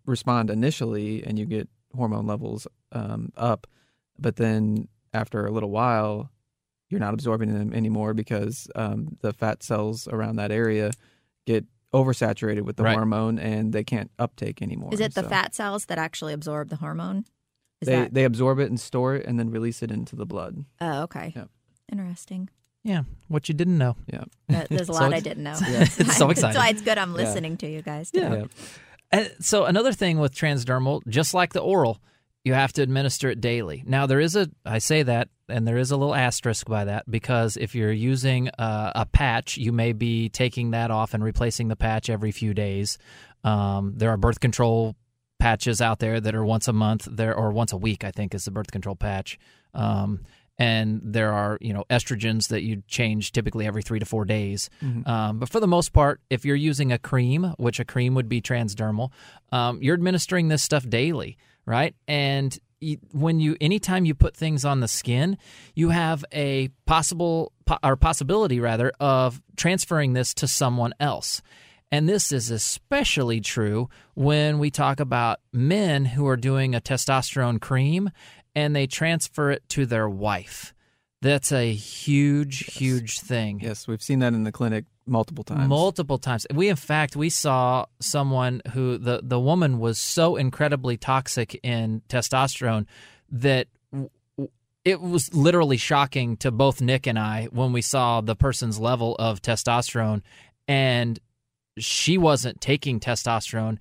[0.05, 3.67] respond initially and you get hormone levels um, up,
[4.19, 6.31] but then after a little while,
[6.91, 10.93] you're not absorbing them anymore because um, the fat cells around that area
[11.47, 12.95] get oversaturated with the Right.
[12.95, 14.91] hormone and they can't uptake anymore.
[14.93, 17.25] Is it the So fat cells that actually absorb the hormone?
[17.81, 18.15] Is They that?
[18.15, 20.65] they absorb it and store it and then release it into the blood.
[20.81, 21.33] Oh, okay.
[21.37, 21.45] Yeah.
[21.91, 22.49] Interesting.
[22.83, 23.97] Yeah, what you didn't know.
[24.07, 24.25] Yeah,
[24.69, 25.57] There's a So lot I didn't know.
[25.69, 25.81] Yeah.
[25.99, 26.55] It's so exciting.
[26.55, 27.17] That's why it's good I'm Yeah.
[27.17, 28.11] listening to you guys.
[28.13, 28.29] Yeah.
[28.29, 28.47] today.
[29.13, 32.01] And so another thing with transdermal, just like the oral,
[32.47, 33.83] you have to administer it daily.
[33.85, 37.11] Now there is a, I say that, and there is a little asterisk by that
[37.11, 41.67] because if you're using uh, a patch, you may be taking that off and replacing
[41.67, 42.99] the patch every few days.
[43.43, 44.95] Um, there are birth control
[45.41, 48.33] patches out there that are once a month, there or once a week, I think,
[48.33, 49.41] is the birth control patch.
[49.75, 50.21] Um,
[50.57, 54.71] and there are you know estrogens that you change typically every three to four days.
[54.81, 55.07] Mhm.
[55.07, 58.29] Um, but for the most part, if you're using a cream, which a cream would
[58.29, 59.11] be transdermal,
[59.51, 61.95] um, you're administering this stuff daily, right?
[62.07, 62.59] And
[63.13, 65.39] when you, anytime you put things on the skin,
[65.75, 67.53] you have a possible
[67.83, 71.43] or possibility rather of transferring this to someone else.
[71.91, 77.61] And this is especially true when we talk about men who are doing a testosterone
[77.61, 78.11] cream
[78.55, 80.75] and they transfer it to their wife.
[81.23, 83.61] That's a huge, huge thing.
[83.61, 85.69] Yes, we've seen that in the clinic multiple times.
[85.69, 86.47] Multiple times.
[86.53, 92.03] We, in fact, we saw someone who the the woman was so incredibly toxic in
[92.09, 92.87] testosterone
[93.31, 93.69] that
[94.85, 99.17] it was literally shocking to both Nick and I when we saw the person's level
[99.17, 100.23] of testosterone,
[100.69, 101.19] and
[101.79, 103.79] she wasn't taking testosterone,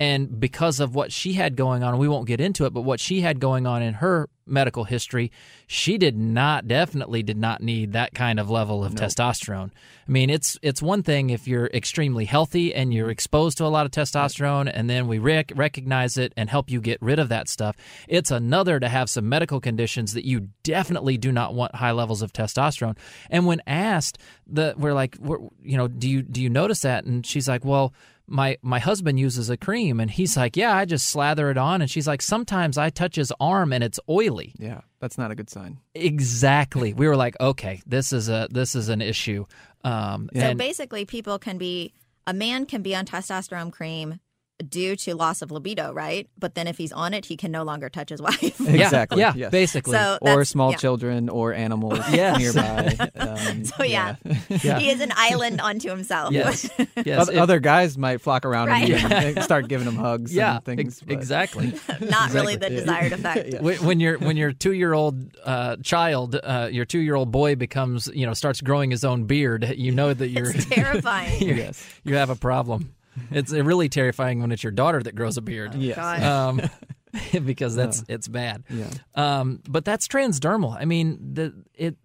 [0.00, 2.98] and because of what she had going on, we won't get into it, but what
[2.98, 5.30] she had going on in her medical history,
[5.66, 9.70] she did not definitely did not need that kind of level of testosterone.
[10.06, 13.12] I mean, it's it's one thing if you're extremely healthy and you're mm-hmm.
[13.12, 16.80] exposed to a lot of testosterone and then we rec- recognize it and help you
[16.80, 17.76] get rid of that stuff.
[18.08, 22.22] It's another to have some medical conditions that you definitely do not want high levels
[22.22, 22.96] of testosterone.
[23.30, 27.04] And when asked, the we're like, we're, you know, do you do you notice that?
[27.04, 27.92] And she's like, well,
[28.28, 31.80] my my husband uses a cream and he's like yeah i just slather it on.
[31.82, 34.54] And she's like sometimes i touch his arm and it's oily.
[34.58, 35.78] Yeah, that's not a good sign.
[35.94, 36.92] exactly.
[36.92, 39.46] We were like okay this is a this is an issue.
[39.84, 41.92] Um So and basically, people can be
[42.26, 44.20] a man can be on testosterone cream
[44.68, 46.28] due to loss of libido, right?
[46.38, 48.60] But then if he's on it, he can no longer touch his wife.
[48.60, 49.20] Exactly.
[49.20, 49.50] yeah, yes.
[49.50, 49.92] basically.
[49.96, 50.76] So or small yeah.
[50.78, 52.38] children or animals Yes.
[52.38, 53.10] nearby.
[53.18, 54.16] Um, So yeah,
[54.62, 54.78] Yeah.
[54.78, 56.32] he is an island unto himself.
[56.32, 56.68] yes
[57.04, 58.88] yes Oth- it- Other guys might flock around Right.
[58.88, 60.34] him and start giving him hugs.
[60.34, 61.02] yeah and things.
[61.02, 62.80] ex- exactly Not really the Yeah.
[62.80, 63.48] desired effect.
[63.52, 63.60] Yeah.
[63.60, 67.30] when, when your when your two year old uh, child, uh, your two year old
[67.30, 71.40] boy becomes, you know, starts growing his own beard, you know that you're It's terrifying.
[71.42, 71.84] you're- Yes.
[72.04, 72.94] you have a problem.
[73.30, 75.74] It's really terrifying when it's your daughter that grows a beard.
[75.74, 75.98] Yes.
[76.22, 76.60] Um,
[77.44, 78.64] because that's it's bad.
[78.68, 78.90] Yeah.
[79.14, 80.76] Um, but that's transdermal.
[80.78, 81.96] I mean, the it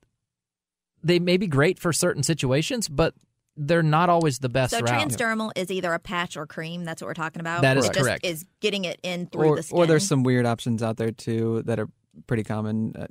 [1.03, 3.13] they may be great for certain situations, but
[3.57, 4.87] they're not always the best So route.
[5.09, 6.85] transdermal is either a patch or cream.
[6.85, 7.61] That's what we're talking about.
[7.61, 8.25] That is it just correct.
[8.25, 9.77] Is getting it in through Or, the skin.
[9.77, 11.87] or there's some weird options out there too that are
[12.25, 12.93] pretty common.
[12.97, 13.07] Uh,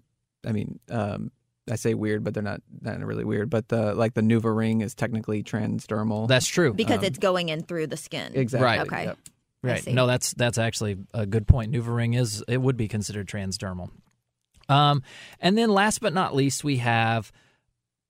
[0.46, 1.30] I mean, um,
[1.70, 3.50] I say weird, but they're not not really weird.
[3.50, 6.28] But the like the NuvaRing is technically transdermal.
[6.28, 6.72] That's true.
[6.72, 8.32] because um, it's going in through the skin.
[8.34, 8.64] exactly.
[8.64, 8.80] Right.
[8.80, 9.04] Okay.
[9.04, 9.18] Yep.
[9.64, 9.86] Right.
[9.86, 11.72] No, that's that's actually a good point.
[11.72, 13.90] NuvaRing is it would be considered transdermal.
[14.68, 15.02] Um,
[15.40, 17.30] and then last but not least, we have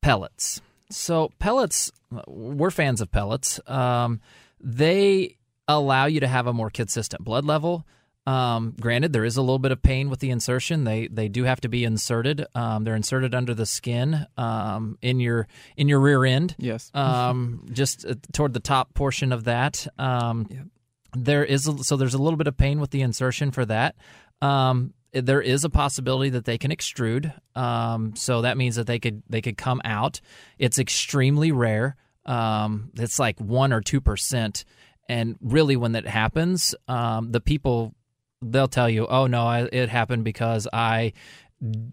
[0.01, 0.63] pellets.
[0.91, 1.93] So pellets,
[2.27, 3.61] we're fans of pellets.
[3.67, 4.21] Um,
[4.61, 5.37] they
[5.69, 7.87] allow you to have a more consistent blood level.
[8.27, 10.85] Um, granted, there is a little bit of pain with the insertion.
[10.85, 12.47] They they do have to be inserted.
[12.55, 16.55] Um, they're inserted under the skin um, in your in your rear end.
[16.59, 16.91] Yes.
[17.03, 19.87] Um, just uh, toward the top portion of that.
[19.99, 20.71] Um,
[21.15, 23.97] There is a, so there's a little bit of pain with the insertion for that.
[24.41, 27.35] Um, there is a possibility that they can extrude.
[27.55, 30.21] Um, so that means that they could they could come out.
[30.59, 31.97] It's extremely rare.
[32.25, 34.65] Um, it's like one or two percent.
[35.09, 37.95] And really, when that happens, um, the people
[38.43, 41.13] they'll tell you, "Oh no, I, it happened because I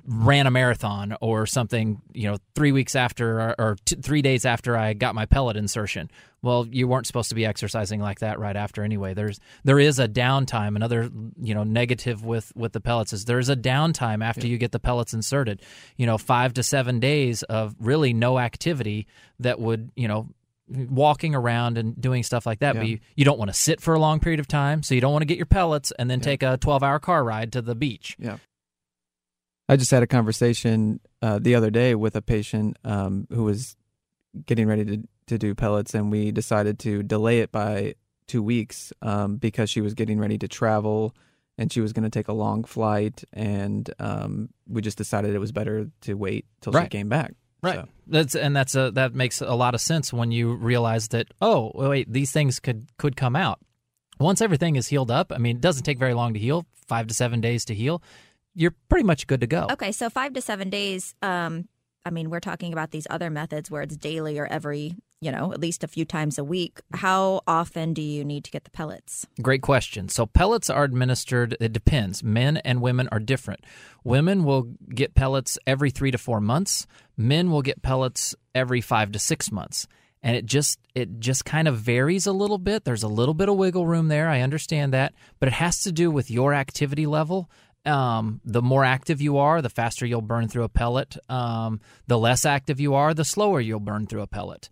[0.05, 4.45] ran a marathon or something." You know, three weeks after or, or t- three days
[4.45, 6.09] after I got my pellet insertion.
[6.41, 9.13] Well, you weren't supposed to be exercising like that right after anyway.
[9.13, 10.75] There's there is a downtime.
[10.75, 11.09] Another
[11.41, 14.79] you know negative with with the pellets is there's a downtime after you get the
[14.79, 15.61] pellets inserted.
[15.97, 19.07] You know, five to seven days of really no activity
[19.39, 20.29] that would you know
[20.69, 22.75] walking around and doing stuff like that.
[22.75, 25.01] But you, you don't want to sit for a long period of time, so you
[25.01, 27.61] don't want to get your pellets and then take a 12 hour car ride to
[27.61, 28.15] the beach.
[28.19, 28.37] Yeah.
[29.67, 33.75] I just had a conversation uh, the other day with a patient um, who was
[34.45, 37.95] getting ready to, to do pellets, and we decided to delay it by
[38.25, 41.15] two weeks um, because she was getting ready to travel
[41.59, 45.39] and she was going to take a long flight, and um, we just decided it
[45.39, 47.33] was better to wait till she came back.
[47.61, 47.75] Right.
[47.75, 51.27] So, That's and that's a that makes a lot of sense when you realize that
[51.41, 53.59] oh wait these things could could come out.
[54.19, 57.07] Once everything is healed up, I mean it doesn't take very long to heal, 5
[57.07, 58.01] to 7 days to heal.
[58.55, 59.67] You're pretty much good to go.
[59.71, 61.15] Okay, so five to seven days.
[61.21, 61.67] Um,
[62.05, 65.51] I mean, we're talking about these other methods where it's daily or every, you know,
[65.51, 66.79] at least a few times a week.
[66.93, 69.27] How often do you need to get the pellets?
[69.41, 70.07] Great question.
[70.07, 71.57] So pellets are administered.
[71.59, 72.23] It depends.
[72.23, 73.65] Men and women are different.
[74.03, 74.63] Women will
[74.93, 76.87] get pellets every three to four months.
[77.17, 79.87] Men will get pellets every five to six months.
[80.21, 82.83] And it just it just kind of varies a little bit.
[82.83, 84.27] There's a little bit of wiggle room there.
[84.27, 87.49] I understand that, but it has to do with your activity level.
[87.85, 91.15] Um, the more active you are, the faster you'll burn through a pellet.
[91.29, 94.69] Um, the less active you are, the slower you'll burn through a pellet.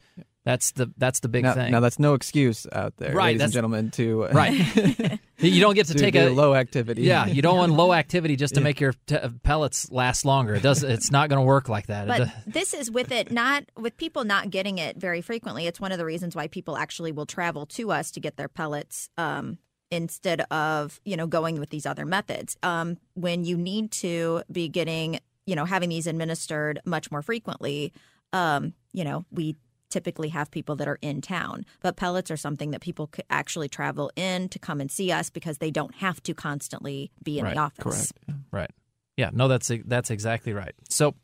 [0.47, 1.73] That's the that's the big now, thing.
[1.73, 4.53] now that's no excuse out there, Right, ladies and gentlemen, to right.
[5.39, 7.01] you don't get to, to take do a low activity.
[7.01, 8.63] Yeah, you don't want low activity just to Yeah.
[8.63, 10.55] make your t- pellets last longer.
[10.55, 10.83] It does.
[10.83, 12.07] It's not going to work like that.
[12.07, 15.67] But this is with it not with people not getting it very frequently.
[15.67, 18.47] It's one of the reasons why people actually will travel to us to get their
[18.47, 19.57] pellets um,
[19.91, 22.55] instead of you know going with these other methods.
[22.63, 27.91] Um, when you need to be getting you know having these administered much more frequently,
[28.31, 29.57] um, you know we
[29.89, 31.65] typically have people that are in town.
[31.81, 35.29] But pellets are something that people could actually travel in to come and see us
[35.29, 38.11] because they don't have to constantly be in Right, the office.
[38.51, 38.71] Right.
[39.15, 39.29] Yeah.
[39.33, 40.73] No, that's that's exactly right.
[40.89, 41.15] So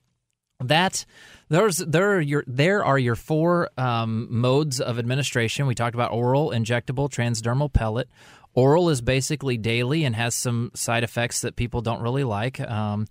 [0.60, 1.06] that
[1.50, 5.68] there's there are your there are your four um, modes of administration.
[5.68, 8.10] We talked about oral, injectable, transdermal, pellet.
[8.56, 12.60] Oral is basically daily and has some side effects that people don't really like.
[12.60, 13.08] Um,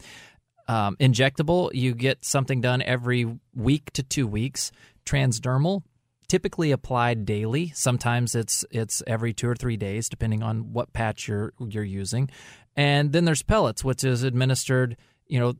[0.68, 4.70] um, injectable, you get something done every week to two weeks.
[5.04, 5.82] Transdermal,
[6.28, 7.72] typically applied daily.
[7.74, 12.30] Sometimes it's it's every two or three days, depending on what patch you're you're using.
[12.76, 14.96] And then there's pellets, which is administered,
[15.26, 15.54] you know,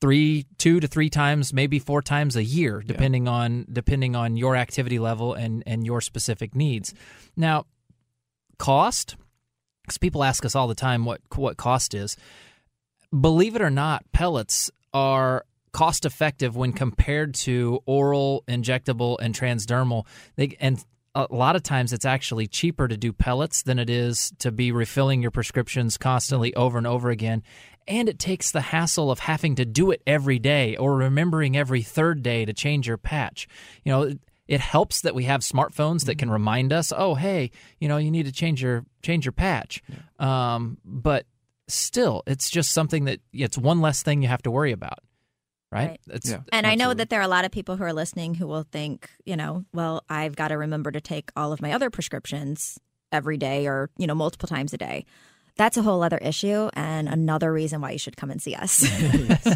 [0.00, 4.56] three, two to three times, maybe four times a year, depending on depending on your
[4.56, 6.94] activity level and and your specific needs.
[7.36, 7.66] Now,
[8.58, 9.16] cost,
[9.82, 12.16] because people ask us all the time what what cost is.
[13.18, 20.06] Believe it or not, pellets are cost effective when compared to oral, injectable, and transdermal.
[20.36, 24.32] They and a lot of times it's actually cheaper to do pellets than it is
[24.38, 27.42] to be refilling your prescriptions constantly over and over again.
[27.88, 31.82] And it takes the hassle of having to do it every day or remembering every
[31.82, 33.48] third day to change your patch.
[33.84, 34.14] You know,
[34.46, 37.50] it helps that we have smartphones that can remind us, "Oh, hey,
[37.80, 39.82] you know, you need to change your change your patch."
[40.18, 41.26] Um, but
[41.68, 45.00] still, it's just something that it's one less thing you have to worry about,
[45.70, 45.88] right?
[45.88, 46.00] Right.
[46.08, 48.46] It's, And I know that there are a lot of people who are listening who
[48.46, 51.90] will think, you know, well, I've got to remember to take all of my other
[51.90, 52.78] prescriptions
[53.12, 55.04] every day or, you know, multiple times a day.
[55.60, 58.72] That's a whole other issue and another reason why you should come and see us.
[59.42, 59.52] so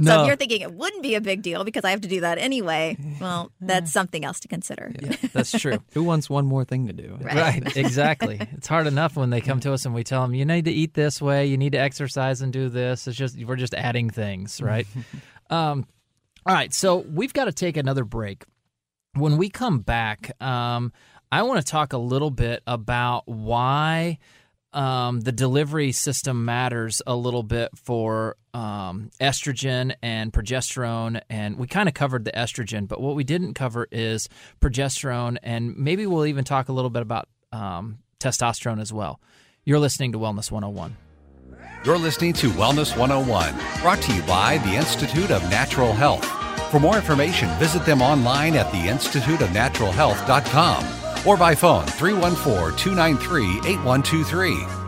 [0.00, 0.20] No.
[0.20, 2.36] if you're thinking it wouldn't be a big deal because I have to do that
[2.36, 4.92] anyway, well, that's something else to consider.
[5.32, 5.78] that's true.
[5.94, 7.16] Who wants one more thing to do?
[7.22, 8.38] Right, exactly.
[8.52, 10.72] It's hard enough when they come to us and we tell them you need to
[10.72, 13.08] eat this way, you need to exercise and do this.
[13.08, 14.86] It's just we're just adding things, right?
[15.48, 15.86] um,
[16.44, 18.44] all right, so we've got to take another break.
[19.14, 20.92] When we come back, um,
[21.32, 24.18] I want to talk a little bit about why
[24.76, 31.20] um, the delivery system matters a little bit for um, estrogen and progesterone.
[31.30, 34.28] And we kind of covered the estrogen, but what we didn't cover is
[34.60, 35.38] progesterone.
[35.42, 39.18] And maybe we'll even talk a little bit about um, testosterone as well.
[39.64, 40.94] You're listening to Wellness 101.
[41.84, 46.24] You're listening to Wellness 101, brought to you by the Institute of Natural Health.
[46.70, 54.85] For more information, visit them online at theinstituteofnaturalhealth.com or by phone 314 293 8123.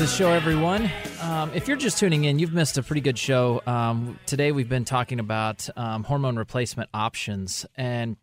[0.00, 0.90] The show, everyone.
[1.20, 3.60] Um, if you're just tuning in, you've missed a pretty good show.
[3.66, 8.16] Um, today we've been talking about um, hormone replacement options, and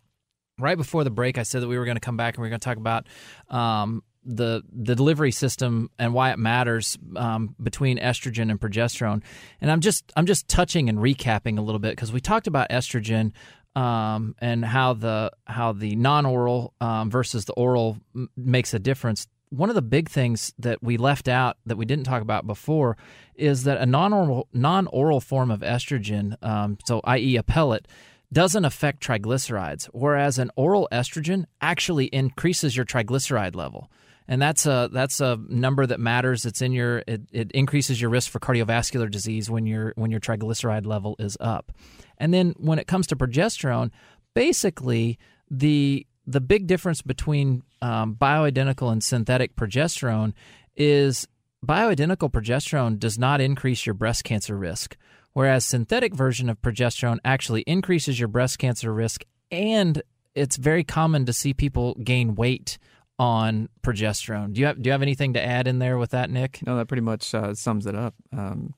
[0.58, 2.48] right before the break, I said that we were going to come back and we
[2.48, 3.06] are going to talk about
[3.50, 9.22] um, the the delivery system and why it matters um, between estrogen and progesterone.
[9.62, 12.70] And I'm just I'm just touching and recapping a little bit because we talked about
[12.70, 13.34] estrogen
[13.76, 19.28] um, and how the how the non-oral um, versus the oral m- makes a difference.
[19.50, 22.98] One of the big things that we left out that we didn't talk about before
[23.36, 27.38] is that a non-oral non-oral form of estrogen, um, so i.e.
[27.38, 27.88] a pellet,
[28.34, 33.90] doesn't affect triglycerides, whereas an oral estrogen actually increases your triglyceride level
[34.28, 36.46] and that's a that's a number that matters.
[36.46, 40.20] It's in your it, it increases your risk for cardiovascular disease when your when your
[40.20, 41.72] triglyceride level is up.
[42.18, 43.92] And then when it comes to progesterone,
[44.34, 45.18] basically
[45.50, 50.34] the the big difference between um, bioidentical and synthetic progesterone
[50.76, 51.28] is
[51.66, 54.98] bioidentical progesterone does not increase your breast cancer risk,
[55.32, 60.04] whereas synthetic version of progesterone actually increases your breast cancer risk and
[60.36, 62.78] it's very common to see people gain weight
[63.18, 64.54] on progesterone.
[64.54, 66.60] Do you have do you have anything to add in there with that, Nick?
[66.66, 68.14] No, that pretty much uh, sums it up.
[68.32, 68.76] Um,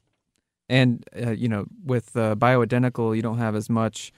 [0.70, 4.14] and uh, you know, with uh, bioidentical, you don't have as much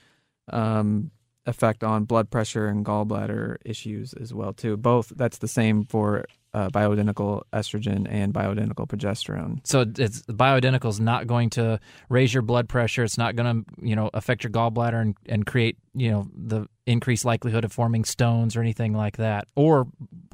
[0.50, 1.10] um,
[1.46, 4.76] effect on blood pressure and gallbladder issues as well too.
[4.76, 6.24] Both that's the same for
[6.54, 9.66] uh, bioidentical estrogen and bioidentical progesterone.
[9.66, 13.02] So it's bioidentical is not going to raise your blood pressure.
[13.02, 16.66] It's not going to you know affect your gallbladder and, and create you know the
[16.86, 19.86] increased likelihood of forming stones or anything like that, or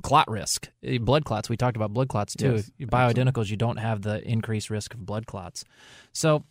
[0.03, 1.49] clot risk, eh, blood clots.
[1.49, 2.57] We talked about blood clots too.
[2.57, 5.65] Yes, Bioidenticals, you don't have the increased risk of blood clots.
[6.13, 6.45] So,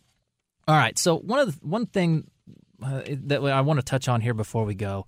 [0.66, 0.98] all right.
[0.98, 2.30] So one of the, one thing
[2.82, 5.06] uh, that I want to touch on here before we go.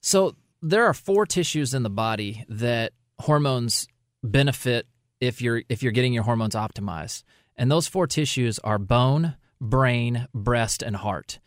[0.00, 3.86] So there are four tissues in the body that hormones
[4.22, 4.86] benefit
[5.20, 7.22] if you're if you're getting your hormones optimized.
[7.56, 11.38] And those four tissues are bone, brain, breast, and heart.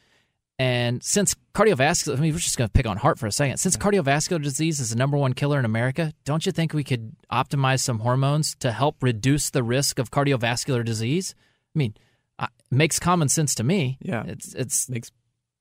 [0.60, 3.58] And since cardiovascular, I mean, we're just going to pick on heart for a second.
[3.58, 7.16] Since cardiovascular disease is the number one killer in America, don't you think we could
[7.32, 11.34] optimize some hormones to help reduce the risk of cardiovascular disease?
[11.76, 11.96] I mean,
[12.40, 13.98] it makes common sense to me.
[14.02, 15.12] Yeah, it's it's makes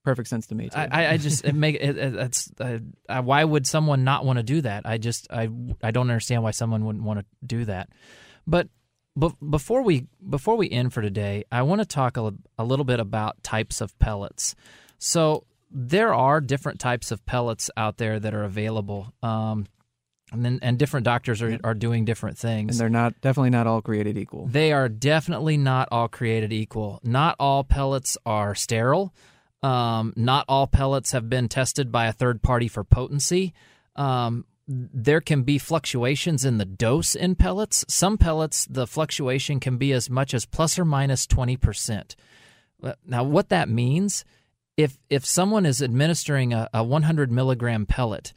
[0.04, 0.68] perfect sense to me.
[0.68, 0.78] Too.
[0.78, 2.78] I, I just it make it, it, it's uh,
[3.08, 4.82] uh, why would someone not want to do that?
[4.84, 5.48] I just I
[5.82, 7.90] I don't understand why someone wouldn't want to do that.
[8.46, 8.68] But
[9.14, 12.84] but before we before we end for today, I want to talk a, a little
[12.84, 14.54] bit about types of pellets.
[14.98, 19.12] So there are different types of pellets out there that are available.
[19.22, 19.66] Um,
[20.32, 22.72] and then, and different doctors are, are doing different things.
[22.72, 24.46] And they're not definitely not all created equal.
[24.46, 27.00] They are definitely not all created equal.
[27.02, 29.12] Not all pellets are sterile.
[29.62, 33.54] Um, not all pellets have been tested by a third party for potency.
[33.94, 37.84] Um, there can be fluctuations in the dose in pellets.
[37.88, 42.14] Some pellets, the fluctuation can be as much as plus or minus 20%.
[43.06, 44.24] Now, what that means,
[44.76, 48.32] if, if someone is administering a, a 100 milligram pellet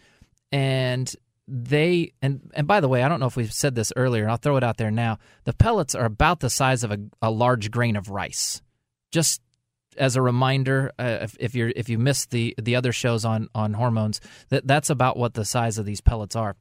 [0.51, 1.13] and
[1.47, 4.27] they and and by the way, I don't know if we've said this earlier.
[4.27, 5.19] I'll throw it out there now.
[5.43, 8.61] The pellets are about the size of a, a large grain of rice.
[9.11, 9.41] Just
[9.97, 13.49] as a reminder, uh, if, if you're if you missed the the other shows on
[13.55, 16.55] on hormones, that that's about what the size of these pellets are.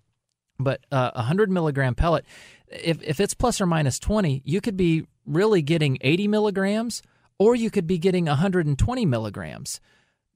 [0.59, 2.25] But uh, a hundred milligram pellet,
[2.69, 7.03] if if it's plus or minus twenty, you could be really getting eighty milligrams,
[7.39, 9.81] or you could be getting 120 milligrams.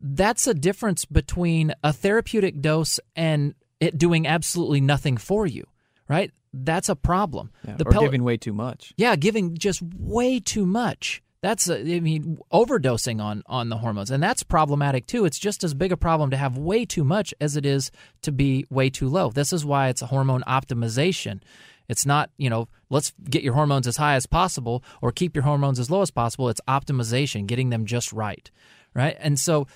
[0.01, 5.67] That's a difference between a therapeutic dose and it doing absolutely nothing for you,
[6.09, 6.31] right?
[6.53, 7.51] That's a problem.
[7.67, 8.93] Yeah, the or pellet- giving way too much.
[8.97, 11.23] yeah, giving just way too much.
[11.41, 15.25] That's uh, I mean overdosing on on the hormones, and that's problematic too.
[15.25, 17.91] It's just as big a problem to have way too much as it is
[18.23, 19.31] to be way too low.
[19.31, 21.41] This is why it's a hormone optimization.
[21.89, 25.45] It's not you know let's get your hormones as high as possible or keep your
[25.45, 26.49] hormones as low as possible.
[26.49, 28.51] It's optimization, getting them just right,
[28.95, 29.17] right?
[29.21, 29.69] And so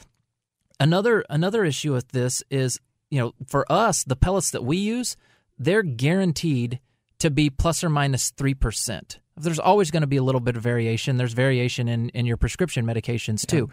[0.80, 5.16] another another issue with this is you know for us the pellets that we use
[5.58, 6.80] they're guaranteed
[7.18, 9.18] to be plus or minus 3%.
[9.36, 11.16] There's always going to be a little bit of variation.
[11.16, 13.70] There's variation in, in your prescription medications too.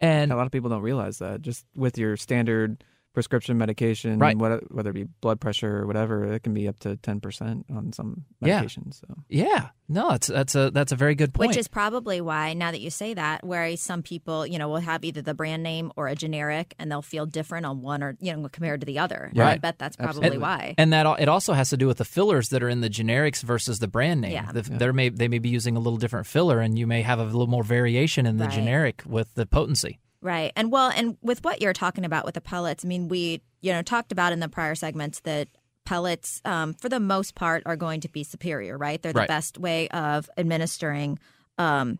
[0.00, 1.42] And a lot of people don't realize that.
[1.42, 2.84] Just with your standard
[3.14, 4.36] prescription medication, Right.
[4.36, 4.60] whether
[4.90, 8.60] it be blood pressure or whatever, it can be up to 10% on some Yeah.
[8.62, 9.00] medications.
[9.00, 9.06] So.
[9.28, 11.48] yeah, no, that's that's a that's a very good point.
[11.48, 14.80] Which is probably why, now that you say that, whereas some people, you know, will
[14.80, 18.16] have either the brand name or a generic, and they'll feel different on one or
[18.20, 19.30] you know compared to the other.
[19.32, 20.74] And I bet that's probably and, why.
[20.76, 23.42] And that it also has to do with the fillers that are in the generics
[23.42, 24.32] versus the brand name.
[24.32, 24.50] Yeah.
[24.52, 27.20] The, There may they may be using a little different filler, and you may have
[27.20, 28.54] a little more variation in the Right.
[28.54, 30.00] generic with the potency.
[30.24, 30.52] Right.
[30.56, 33.72] And well, and with what you're talking about with the pellets, I mean, we, you
[33.72, 35.48] know, talked about in the prior segments that
[35.84, 39.02] pellets, um, for the most part, are going to be superior, right?
[39.02, 39.28] They're the Right.
[39.28, 41.18] best way of administering
[41.58, 41.98] um,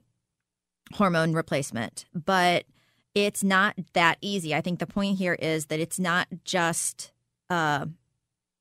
[0.95, 2.07] hormone replacement.
[2.15, 2.65] But
[3.15, 4.55] it's not that easy.
[4.55, 7.13] I think the point here is that it's not just,
[7.51, 7.85] uh,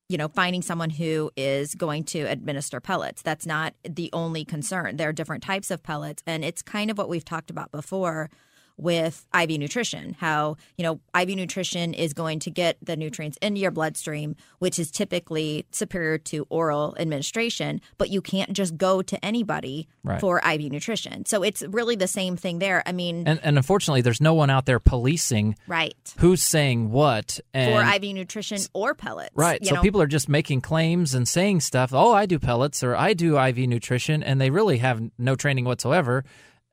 [0.09, 3.21] you know, finding someone who is going to administer pellets.
[3.21, 4.97] That's not the only concern.
[4.97, 8.29] There are different types of pellets, and it's kind of what we've talked about before
[8.77, 10.15] with IV nutrition.
[10.19, 14.79] How you know IV nutrition is going to get the nutrients into your bloodstream, which
[14.79, 17.81] is typically superior to oral administration.
[17.97, 20.19] But you can't just go to anybody Right.
[20.19, 21.25] for IV nutrition.
[21.25, 22.83] So it's really the same thing there.
[22.85, 27.39] I mean, And, and unfortunately, there's no one out there policing right who's saying what.
[27.53, 29.31] And for IV nutrition or pellets.
[29.33, 29.65] Right.
[29.65, 29.81] So know?
[29.81, 31.93] people are just making claims and saying stuff.
[31.93, 35.63] Oh, I do pellets or I do IV nutrition, and they really have no training
[35.63, 36.25] whatsoever.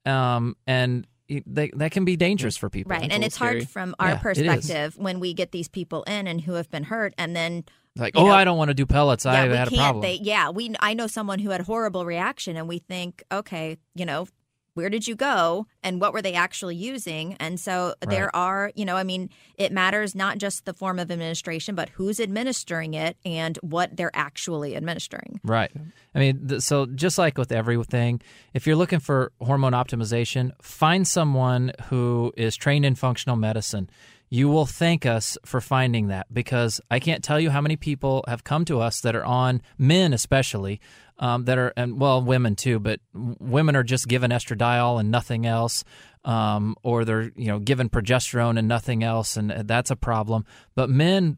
[0.04, 1.06] Um, and
[1.46, 2.90] they, that can be dangerous for people.
[2.90, 3.10] Right.
[3.10, 6.54] And it's hard from our Yeah, perspective when we get these people in and who
[6.54, 7.64] have been hurt and then
[7.96, 9.26] Like, oh, know, I don't want to do pellets.
[9.26, 9.80] I we had a can't.
[9.80, 10.02] problem.
[10.02, 10.74] They, yeah, we.
[10.80, 14.26] I know someone who had a horrible reaction, and we think, okay, you know,
[14.74, 17.34] where did you go, and what were they actually using?
[17.34, 21.10] And so there are, you know, I mean, it matters not just the form of
[21.10, 25.40] administration, but who's administering it and what they're actually administering.
[25.44, 25.70] Right.
[26.14, 28.20] I mean, th- so just like with everything,
[28.54, 33.90] if you're looking for hormone optimization, find someone who is trained in functional medicine.
[34.32, 38.24] You will thank us for finding that because I can't tell you how many people
[38.28, 40.80] have come to us that are on men, especially
[41.20, 45.46] um, that are, and well, women too, but women are just given estradiol and nothing
[45.46, 45.84] else,
[46.24, 50.46] um, or they're you know given progesterone and nothing else, and that's a problem.
[50.74, 51.36] But men,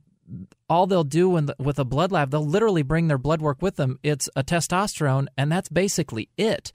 [0.70, 3.60] all they'll do when the, with a blood lab, they'll literally bring their blood work
[3.60, 3.98] with them.
[4.04, 6.72] It's a testosterone, and that's basically it.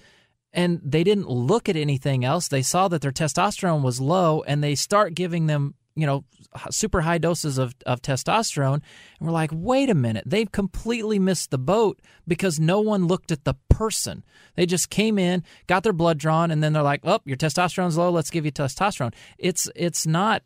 [0.52, 2.48] And they didn't look at anything else.
[2.48, 6.24] They saw that their testosterone was low, and they start giving them, you know,
[6.70, 8.82] super high doses of, of testosterone.
[9.20, 13.32] And we're like, wait a minute, they've completely missed the boat because no one looked
[13.32, 14.24] at the person.
[14.56, 17.98] They just came in, got their blood drawn, and then they're like, oh, your testosterone's
[17.98, 18.12] low.
[18.12, 19.14] Let's give you testosterone.
[19.40, 20.44] It's it's not,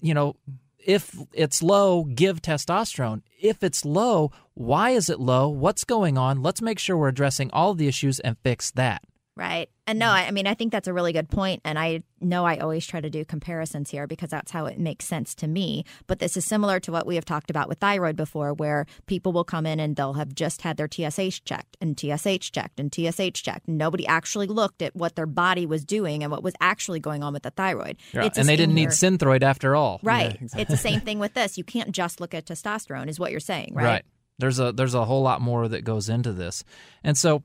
[0.00, 0.36] you know,
[0.78, 3.22] if it's low, give testosterone.
[3.38, 5.48] If it's low, why is it low?
[5.48, 6.42] What's going on?
[6.42, 9.02] Let's make sure we're addressing all the issues and fix that.
[9.36, 9.68] Right.
[9.86, 10.14] And no, mm-hmm.
[10.14, 11.60] I I mean, I think that's a really good point.
[11.64, 15.04] And I know I always try to do comparisons here because that's how it makes
[15.06, 15.84] sense to me.
[16.06, 19.32] But this is similar to what we have talked about with thyroid before, where people
[19.32, 22.94] will come in and they'll have just had their TSH checked and TSH checked and
[22.94, 23.66] TSH checked.
[23.66, 27.24] And nobody actually looked at what their body was doing and what was actually going
[27.24, 27.96] on with the thyroid.
[28.12, 29.98] Yeah, and they didn't need synthroid after all.
[30.04, 30.38] Right.
[30.56, 31.58] It's the same thing with this.
[31.58, 33.84] You can't just look at testosterone, is what you're saying, right?
[33.84, 34.04] right?
[34.38, 36.64] There's a there's a whole lot more that goes into this,
[37.04, 37.44] and so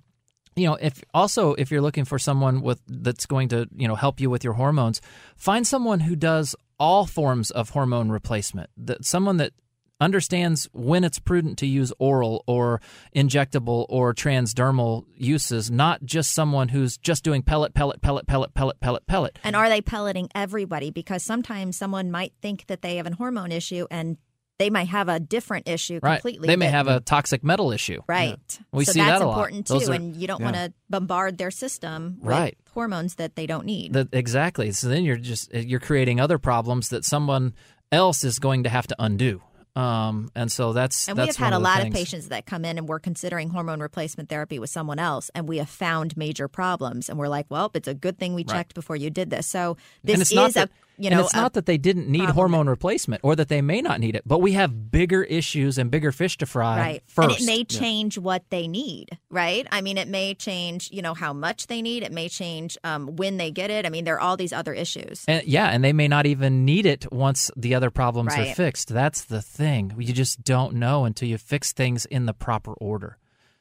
[0.55, 3.95] you know if also if you're looking for someone with that's going to you know
[3.95, 5.01] help you with your hormones,
[5.35, 8.69] find someone who does all forms of hormone replacement.
[8.77, 9.53] That someone that
[10.01, 12.81] understands when it's prudent to use oral or
[13.15, 18.79] injectable or transdermal uses, not just someone who's just doing pellet, pellet, pellet, pellet, pellet,
[18.79, 19.39] pellet, pellet.
[19.43, 20.89] And are they pelleting everybody?
[20.91, 24.17] Because sometimes someone might think that they have a hormone issue and
[24.59, 26.17] they might have a different issue Right.
[26.17, 26.47] completely.
[26.47, 28.01] They may that- have a toxic metal issue.
[28.07, 28.37] Right.
[28.71, 29.31] We so see that's that a lot.
[29.33, 29.91] important too.
[29.91, 30.45] Are- and you don't Yeah.
[30.45, 32.57] want to bombard their system with Right.
[32.73, 33.93] hormones that they don't need.
[33.93, 34.71] That exactly.
[34.73, 37.53] So then you're just you're creating other problems that someone
[37.91, 39.41] else is going to have to undo.
[39.75, 41.93] Um, and so that's and we that's have had a of lot things.
[41.93, 45.47] of patients that come in and we're considering hormone replacement therapy with someone else, and
[45.47, 47.07] we have found major problems.
[47.07, 48.57] And we're like, well, it's a good thing we Right.
[48.57, 49.47] checked before you did this.
[49.47, 51.77] So this and it's is not a that, you know and it's not that they
[51.77, 55.23] didn't need hormone replacement or that they may not need it, but we have bigger
[55.23, 57.39] issues and bigger fish to fry right first.
[57.39, 61.13] and it may change what they need right i mean it may change you know
[61.13, 64.15] how much they need it may change um, when they get it i mean there
[64.15, 67.49] are all these other issues And yeah, and they may not even need it once
[67.55, 68.89] the other problems are fixed.
[68.89, 69.93] That's the thing.
[69.97, 73.17] You just don't know until you fix things in the proper order.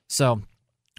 [0.09, 0.43] So,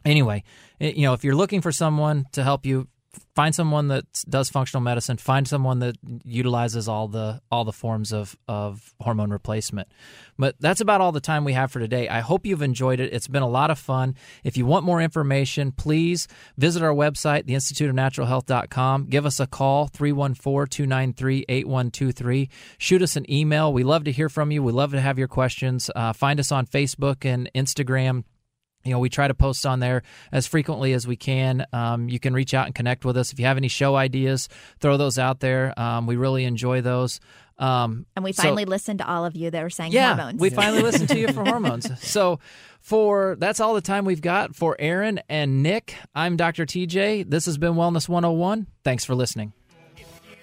[0.05, 0.43] anyway,
[0.79, 2.87] eh, you know, if you're looking for someone to help you,
[3.35, 5.17] find someone that does functional medicine.
[5.17, 9.87] Find someone that utilizes all the all the forms of of hormone replacement.
[10.37, 12.07] But that's about all the time we have for today.
[12.07, 13.11] I hope you've enjoyed it.
[13.13, 14.15] It's been a lot of fun.
[14.43, 19.05] If you want more information, please visit our website, theinstituteofnaturalhealth.com.
[19.05, 22.49] Give us a call, 314-293-8123.
[22.77, 23.73] Shoot us an email.
[23.73, 24.63] We love to hear from you.
[24.63, 25.91] We love to have your questions.
[25.95, 28.23] Uh, find us on Facebook and Instagram.
[28.89, 31.65] You know, we try to post on there as frequently as we can.
[31.71, 33.31] Um, you can reach out and connect with us.
[33.31, 35.79] If you have any show ideas, throw those out there.
[35.79, 37.19] Um, we really enjoy those.
[37.59, 40.39] Um, and we so- finally listened to all of you that were saying yeah, hormones
[40.39, 41.87] we finally listened to you for hormones.
[42.01, 42.39] So,
[42.79, 45.95] for that's all the time we've got for Erin and Nick.
[46.15, 46.65] I'm Dr.
[46.65, 47.29] TJ.
[47.29, 48.67] This has been Wellness 101.
[48.83, 49.51] Thanks for listening.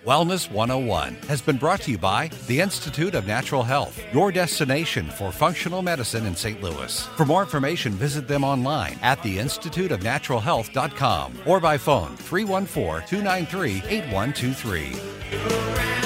[0.06, 5.10] Wellness 101 has been brought to you by the Institute of Natural Health, your destination
[5.10, 6.62] for functional medicine in St.
[6.62, 7.04] Louis.
[7.16, 16.05] For more information, visit them online at theinstituteofnaturalhealth.com or by phone 314 293 8123.